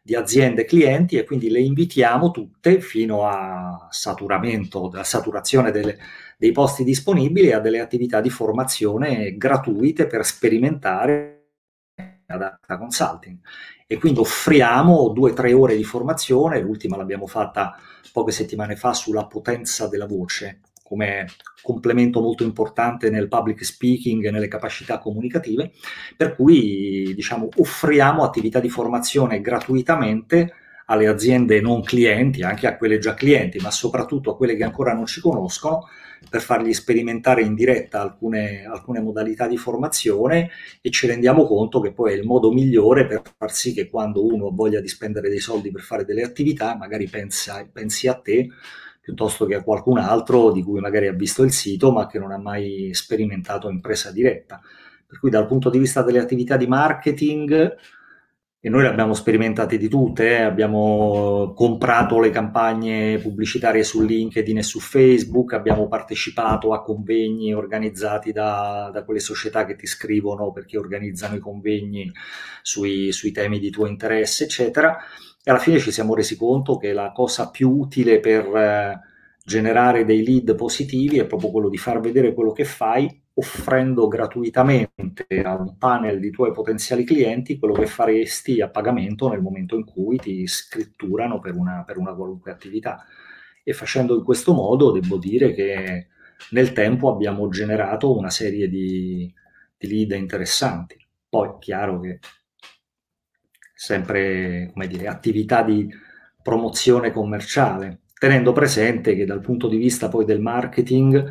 [0.05, 5.97] di aziende clienti e quindi le invitiamo tutte fino a saturamento, a saturazione delle,
[6.37, 11.43] dei posti disponibili a delle attività di formazione gratuite per sperimentare
[12.27, 13.39] data consulting.
[13.87, 17.77] E quindi offriamo due o tre ore di formazione, l'ultima l'abbiamo fatta
[18.13, 20.61] poche settimane fa sulla potenza della voce
[20.93, 21.25] come
[21.63, 25.71] complemento molto importante nel public speaking e nelle capacità comunicative,
[26.15, 30.53] per cui diciamo offriamo attività di formazione gratuitamente
[30.87, 34.93] alle aziende non clienti, anche a quelle già clienti, ma soprattutto a quelle che ancora
[34.93, 35.89] non ci conoscono,
[36.29, 40.51] per fargli sperimentare in diretta alcune, alcune, modalità di formazione
[40.83, 44.25] e ci rendiamo conto che poi è il modo migliore per far sì che quando
[44.25, 48.49] uno voglia di spendere dei soldi per fare delle attività, magari pensa, pensi a te
[49.03, 52.31] piuttosto che a qualcun altro di cui magari ha visto il sito ma che non
[52.31, 54.61] ha mai sperimentato impresa diretta.
[55.05, 57.77] Per cui dal punto di vista delle attività di marketing,
[58.65, 60.43] e noi le abbiamo sperimentate di tutte, eh.
[60.43, 68.31] abbiamo comprato le campagne pubblicitarie su LinkedIn e su Facebook, abbiamo partecipato a convegni organizzati
[68.31, 72.09] da, da quelle società che ti scrivono perché organizzano i convegni
[72.63, 74.97] sui, sui temi di tuo interesse, eccetera.
[75.45, 79.01] E alla fine ci siamo resi conto che la cosa più utile per eh,
[79.45, 85.43] generare dei lead positivi è proprio quello di far vedere quello che fai offrendo gratuitamente
[85.43, 89.85] a un panel di tuoi potenziali clienti quello che faresti a pagamento nel momento in
[89.85, 93.05] cui ti scritturano per una, per una qualunque attività.
[93.65, 96.09] E facendo in questo modo devo dire che
[96.51, 99.33] nel tempo abbiamo generato una serie di,
[99.77, 100.97] di lead interessanti.
[101.29, 102.19] Poi chiaro che
[103.83, 105.89] sempre come dire, attività di
[106.41, 111.29] promozione commerciale tenendo presente che dal punto di vista poi del marketing,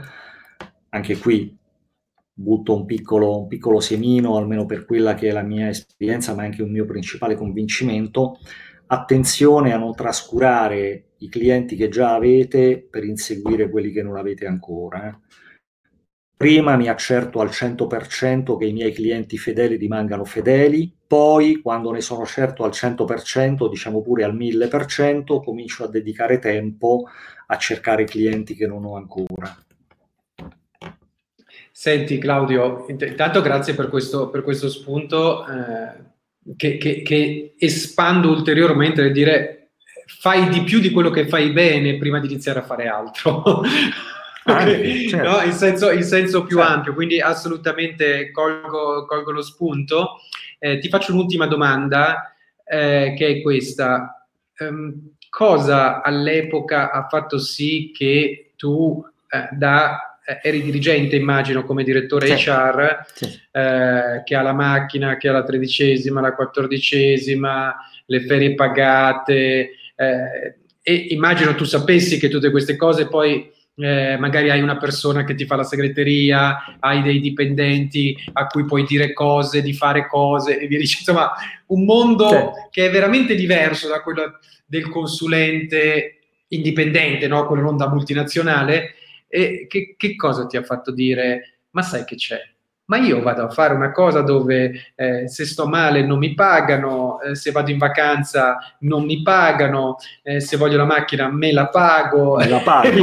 [0.90, 1.58] anche qui
[2.34, 6.44] butto un piccolo, un piccolo semino, almeno per quella che è la mia esperienza, ma
[6.44, 8.40] anche un mio principale convincimento,
[8.88, 14.46] attenzione a non trascurare i clienti che già avete per inseguire quelli che non avete
[14.46, 15.08] ancora.
[15.08, 15.16] Eh.
[16.42, 22.02] Prima mi accerto al 100% che i miei clienti fedeli rimangano fedeli, poi quando ne
[22.02, 27.04] sono certo al 100%, diciamo pure al 1000%, comincio a dedicare tempo
[27.46, 29.56] a cercare clienti che non ho ancora.
[31.72, 39.04] Senti Claudio, intanto grazie per questo, per questo spunto eh, che, che, che, espando ulteriormente
[39.04, 39.74] nel dire
[40.08, 43.62] fai di più di quello che fai bene prima di iniziare a fare altro.
[44.44, 45.30] Anche, certo.
[45.30, 45.42] no?
[45.44, 46.72] in, senso, in, senso, più certo.
[46.74, 50.22] ampio, quindi assolutamente colgo, colgo lo spunto.
[50.60, 52.34] Eh, ti faccio un'ultima domanda
[52.64, 54.28] eh, che è questa.
[54.58, 61.84] Um, cosa all'epoca ha fatto sì che tu eh, da eh, eri dirigente, immagino, come
[61.84, 62.50] direttore sì.
[62.50, 63.06] HR.
[63.52, 67.76] Eh, che ha la macchina, che ha la tredicesima, la quattordicesima,
[68.06, 74.50] le ferie pagate, eh, e immagino tu sapessi che tutte queste cose poi eh, magari
[74.50, 79.14] hai una persona che ti fa la segreteria, hai dei dipendenti a cui puoi dire
[79.14, 81.34] cose, di fare cose e via dicendo, insomma,
[81.68, 82.70] un mondo sì.
[82.72, 86.18] che è veramente diverso da quello del consulente
[86.50, 87.46] indipendente, no?
[87.48, 88.96] quello non da multinazionale,
[89.28, 92.40] e che, che cosa ti ha fatto dire, ma sai che c'è?
[92.92, 97.22] Ma io vado a fare una cosa dove eh, se sto male non mi pagano,
[97.22, 101.70] eh, se vado in vacanza non mi pagano, eh, se voglio la macchina me la
[101.70, 102.36] pago.
[102.36, 102.90] Me la pago.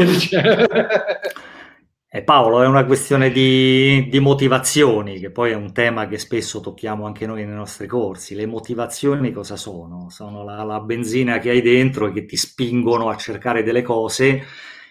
[2.10, 6.58] Eh, Paolo, è una questione di, di, motivazioni, che poi è un tema che spesso
[6.58, 8.34] tocchiamo anche noi nei nostri corsi.
[8.34, 10.08] Le motivazioni cosa sono?
[10.08, 14.42] Sono la, la benzina che hai dentro e che ti spingono a cercare delle cose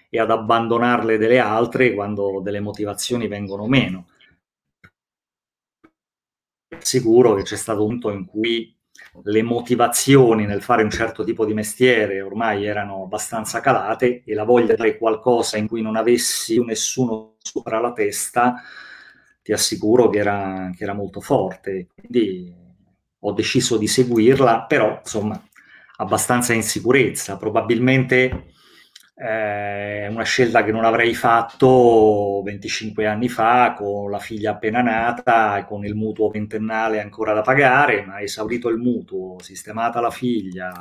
[0.10, 4.06] e ad abbandonarle delle altre quando delle motivazioni vengono meno.
[6.80, 8.75] Sicuro che c'è stato un punto in cui
[9.23, 14.43] le motivazioni nel fare un certo tipo di mestiere ormai erano abbastanza calate e la
[14.43, 18.61] voglia di fare qualcosa in cui non avessi nessuno sopra la testa,
[19.41, 21.88] ti assicuro che era, che era molto forte.
[21.95, 22.53] Quindi
[23.19, 25.41] ho deciso di seguirla, però insomma
[25.97, 27.38] abbastanza in sicurezza.
[27.38, 28.53] Probabilmente
[29.20, 34.82] è eh, una scelta che non avrei fatto 25 anni fa con la figlia appena
[34.84, 40.11] nata e con il mutuo ventennale ancora da pagare, ma esaurito il mutuo, sistemata la
[40.11, 40.72] figlia,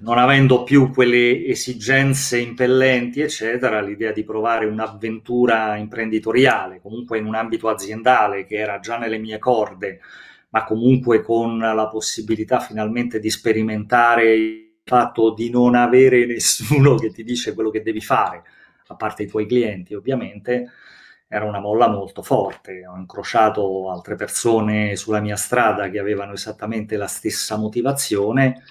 [0.00, 7.34] non avendo più quelle esigenze impellenti, eccetera, l'idea di provare un'avventura imprenditoriale, comunque in un
[7.34, 10.00] ambito aziendale che era già nelle mie corde,
[10.50, 17.24] ma comunque con la possibilità finalmente di sperimentare fatto di non avere nessuno che ti
[17.24, 18.42] dice quello che devi fare,
[18.88, 20.70] a parte i tuoi clienti ovviamente,
[21.28, 22.86] era una molla molto forte.
[22.86, 28.64] Ho incrociato altre persone sulla mia strada che avevano esattamente la stessa motivazione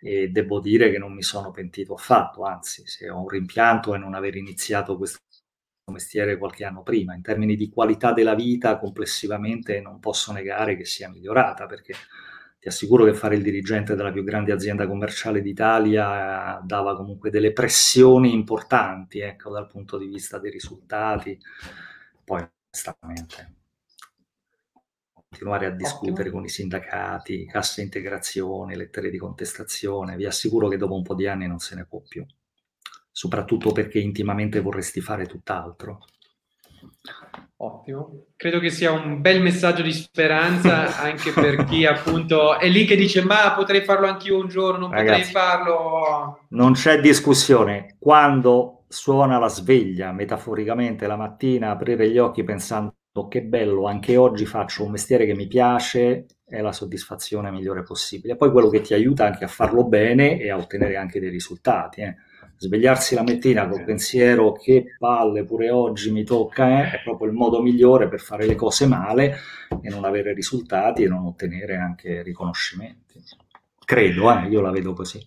[0.00, 3.98] e devo dire che non mi sono pentito affatto, anzi, se ho un rimpianto è
[3.98, 5.18] non aver iniziato questo
[5.92, 7.14] mestiere qualche anno prima.
[7.14, 11.94] In termini di qualità della vita complessivamente non posso negare che sia migliorata perché
[12.66, 17.52] ti assicuro che fare il dirigente della più grande azienda commerciale d'Italia dava comunque delle
[17.52, 21.38] pressioni importanti, ecco, dal punto di vista dei risultati.
[22.24, 23.54] Poi, onestamente,
[25.12, 30.96] continuare a discutere con i sindacati, cassa integrazione, lettere di contestazione, vi assicuro che dopo
[30.96, 32.26] un po' di anni non se ne può più,
[33.12, 36.04] soprattutto perché intimamente vorresti fare tutt'altro.
[37.58, 42.84] Ottimo, credo che sia un bel messaggio di speranza anche per chi appunto è lì
[42.84, 46.40] che dice ma potrei farlo anch'io un giorno, non Ragazzi, potrei farlo.
[46.50, 52.92] Non c'è discussione, quando suona la sveglia metaforicamente la mattina, aprire gli occhi pensando
[53.30, 58.36] che bello, anche oggi faccio un mestiere che mi piace, è la soddisfazione migliore possibile.
[58.36, 62.02] Poi quello che ti aiuta anche a farlo bene e a ottenere anche dei risultati.
[62.02, 62.16] Eh
[62.58, 67.34] svegliarsi la mattina col pensiero che palle pure oggi mi tocca eh, è proprio il
[67.34, 69.38] modo migliore per fare le cose male
[69.82, 73.22] e non avere risultati e non ottenere anche riconoscimenti.
[73.84, 75.24] Credo, eh, io la vedo così.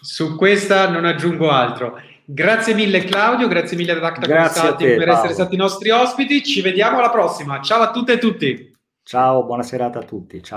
[0.00, 2.00] Su questa non aggiungo altro.
[2.24, 5.12] Grazie mille Claudio, grazie mille ad Acta Consulting per Paolo.
[5.12, 6.42] essere stati i nostri ospiti.
[6.42, 7.60] Ci vediamo alla prossima.
[7.60, 8.74] Ciao a tutte e tutti.
[9.04, 10.42] Ciao, buona serata a tutti.
[10.42, 10.44] Ciao.